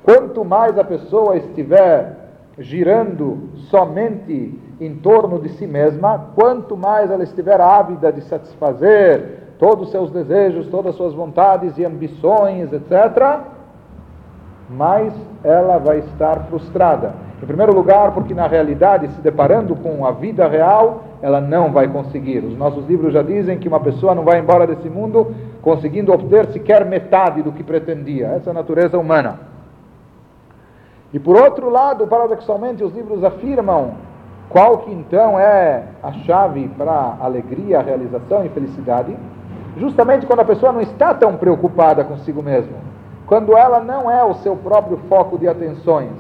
[0.02, 2.18] Quanto mais a pessoa estiver
[2.58, 9.86] girando somente em torno de si mesma, quanto mais ela estiver ávida de satisfazer todos
[9.86, 13.40] os seus desejos, todas as suas vontades e ambições, etc.,
[14.70, 15.14] mais
[15.44, 17.14] ela vai estar frustrada.
[17.42, 21.88] Em primeiro lugar, porque na realidade, se deparando com a vida real, ela não vai
[21.88, 22.40] conseguir.
[22.40, 26.48] Os nossos livros já dizem que uma pessoa não vai embora desse mundo conseguindo obter
[26.48, 28.28] sequer metade do que pretendia.
[28.28, 29.40] Essa é a natureza humana.
[31.14, 33.92] E por outro lado, paradoxalmente, os livros afirmam
[34.54, 39.18] qual que então é a chave para alegria, realização e felicidade?
[39.76, 42.78] Justamente quando a pessoa não está tão preocupada consigo mesma,
[43.26, 46.12] quando ela não é o seu próprio foco de atenções.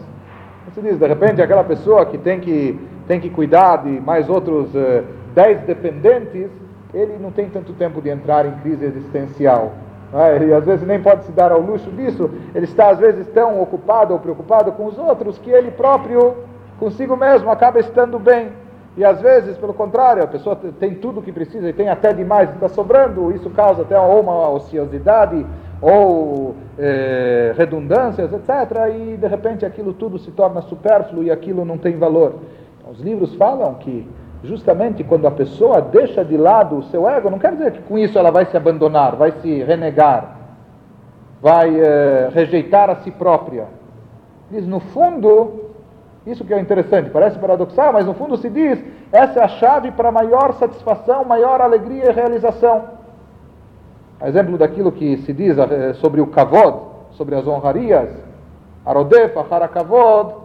[0.67, 4.73] Você diz, de repente, aquela pessoa que tem que, tem que cuidar de mais outros
[4.73, 5.03] uh,
[5.35, 6.49] dez dependentes,
[6.91, 9.73] ele não tem tanto tempo de entrar em crise existencial.
[10.11, 10.55] É?
[10.55, 14.11] Às vezes nem pode se dar ao luxo disso, ele está às vezes tão ocupado
[14.11, 16.33] ou preocupado com os outros que ele próprio
[16.79, 18.51] consigo mesmo acaba estando bem.
[18.95, 22.13] E às vezes, pelo contrário, a pessoa tem tudo o que precisa e tem até
[22.13, 25.43] demais, está sobrando, isso causa até ou uma ociosidade
[25.81, 28.49] ou é, redundâncias, etc.
[28.95, 32.35] E de repente aquilo tudo se torna supérfluo e aquilo não tem valor.
[32.89, 34.07] Os livros falam que
[34.43, 37.97] justamente quando a pessoa deixa de lado o seu ego, não quer dizer que com
[37.97, 40.37] isso ela vai se abandonar, vai se renegar,
[41.41, 43.65] vai é, rejeitar a si própria.
[44.51, 45.62] Diz, no fundo,
[46.25, 49.91] isso que é interessante, parece paradoxal, mas no fundo se diz, essa é a chave
[49.91, 52.83] para maior satisfação, maior alegria e realização.
[54.23, 56.79] exemplo daquilo que se diz eh, sobre o kavod,
[57.11, 58.09] sobre as honrarias,
[58.85, 60.35] arodef, achar kavod,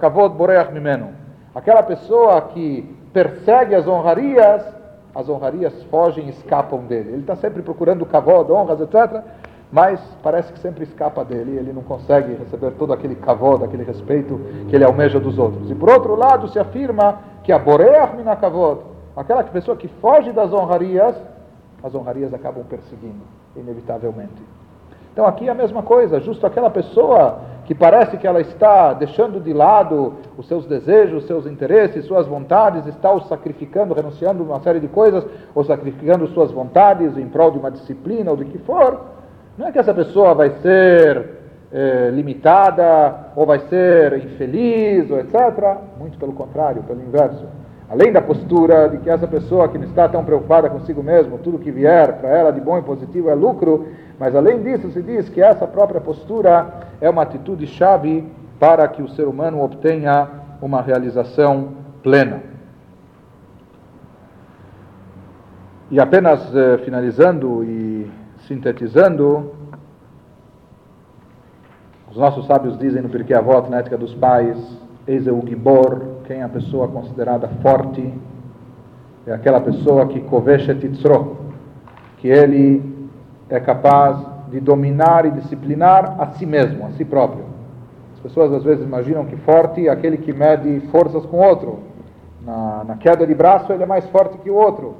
[0.00, 1.10] kavod boreach mimeno.
[1.54, 2.82] Aquela pessoa que
[3.12, 4.62] persegue as honrarias,
[5.14, 7.10] as honrarias fogem e escapam dele.
[7.10, 9.22] Ele está sempre procurando kavod, honras, etc
[9.76, 14.40] mas parece que sempre escapa dele, ele não consegue receber todo aquele kavod, aquele respeito
[14.70, 15.70] que ele almeja dos outros.
[15.70, 18.80] E por outro lado, se afirma que a boreach mina kavod,
[19.14, 21.14] aquela pessoa que foge das honrarias,
[21.84, 23.20] as honrarias acabam perseguindo,
[23.54, 24.42] inevitavelmente.
[25.12, 29.38] Então aqui é a mesma coisa, justo aquela pessoa que parece que ela está deixando
[29.40, 34.46] de lado os seus desejos, os seus interesses, suas vontades, está os sacrificando, renunciando a
[34.54, 35.22] uma série de coisas,
[35.54, 39.15] ou sacrificando suas vontades em prol de uma disciplina ou de que for,
[39.58, 41.36] não é que essa pessoa vai ser
[41.72, 45.78] é, limitada, ou vai ser infeliz, ou etc.
[45.98, 47.46] Muito pelo contrário, pelo inverso.
[47.88, 51.58] Além da postura de que essa pessoa que não está tão preocupada consigo mesmo, tudo
[51.58, 53.86] que vier para ela de bom e positivo é lucro,
[54.18, 56.66] mas além disso se diz que essa própria postura
[57.00, 58.26] é uma atitude chave
[58.58, 60.28] para que o ser humano obtenha
[60.60, 62.40] uma realização plena.
[65.90, 68.10] E apenas eh, finalizando e
[68.46, 69.52] sintetizando,
[72.10, 74.56] os nossos sábios dizem no Pirkei Avot, na ética dos pais,
[75.06, 78.12] eis o Gibor, quem é a pessoa considerada forte,
[79.26, 81.36] é aquela pessoa que koveshet itzro,
[82.18, 83.08] que ele
[83.48, 84.16] é capaz
[84.50, 87.44] de dominar e disciplinar a si mesmo, a si próprio.
[88.14, 91.80] As pessoas às vezes imaginam que forte é aquele que mede forças com outro.
[92.42, 94.94] Na, na queda de braço ele é mais forte que o outro.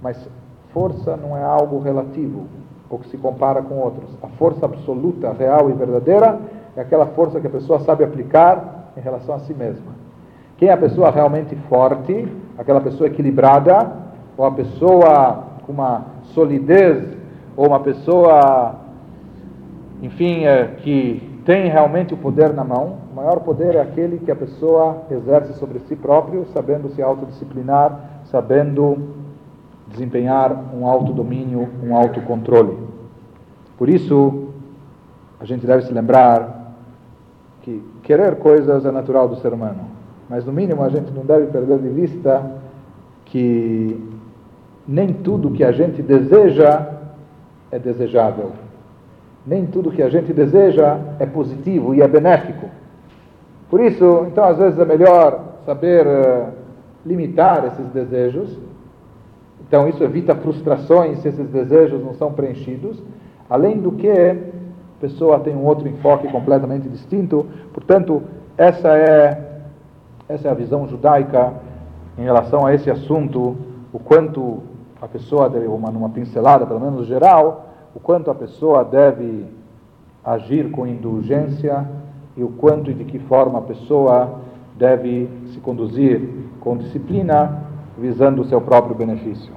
[0.00, 0.28] Mas
[0.72, 2.46] força não é algo relativo
[2.88, 4.10] ou que se compara com outros.
[4.22, 6.38] A força absoluta, real e verdadeira
[6.76, 9.92] é aquela força que a pessoa sabe aplicar em relação a si mesma.
[10.56, 12.26] Quem é a pessoa realmente forte,
[12.56, 13.92] aquela pessoa equilibrada,
[14.36, 17.16] ou a pessoa com uma solidez,
[17.56, 18.76] ou uma pessoa,
[20.02, 24.30] enfim, é, que tem realmente o poder na mão, o maior poder é aquele que
[24.30, 28.98] a pessoa exerce sobre si próprio, sabendo se autodisciplinar, sabendo
[29.96, 32.76] desempenhar um autodomínio, um autocontrole.
[33.78, 34.50] Por isso,
[35.40, 36.74] a gente deve se lembrar
[37.62, 39.86] que querer coisas é natural do ser humano,
[40.28, 42.52] mas no mínimo a gente não deve perder de vista
[43.24, 44.00] que
[44.86, 46.86] nem tudo que a gente deseja
[47.70, 48.52] é desejável.
[49.46, 52.68] Nem tudo que a gente deseja é positivo e é benéfico.
[53.70, 56.48] Por isso, então, às vezes é melhor saber uh,
[57.04, 58.56] limitar esses desejos.
[59.68, 63.02] Então, isso evita frustrações se esses desejos não são preenchidos.
[63.50, 67.46] Além do que, a pessoa tem um outro enfoque completamente distinto.
[67.72, 68.22] Portanto,
[68.56, 69.60] essa é,
[70.28, 71.52] essa é a visão judaica
[72.16, 73.56] em relação a esse assunto,
[73.92, 74.62] o quanto
[75.00, 79.44] a pessoa deve, uma, numa pincelada, pelo menos geral, o quanto a pessoa deve
[80.24, 81.86] agir com indulgência
[82.36, 84.40] e o quanto e de que forma a pessoa
[84.76, 86.28] deve se conduzir
[86.60, 87.65] com disciplina,
[87.96, 89.52] visando o seu próprio benefício.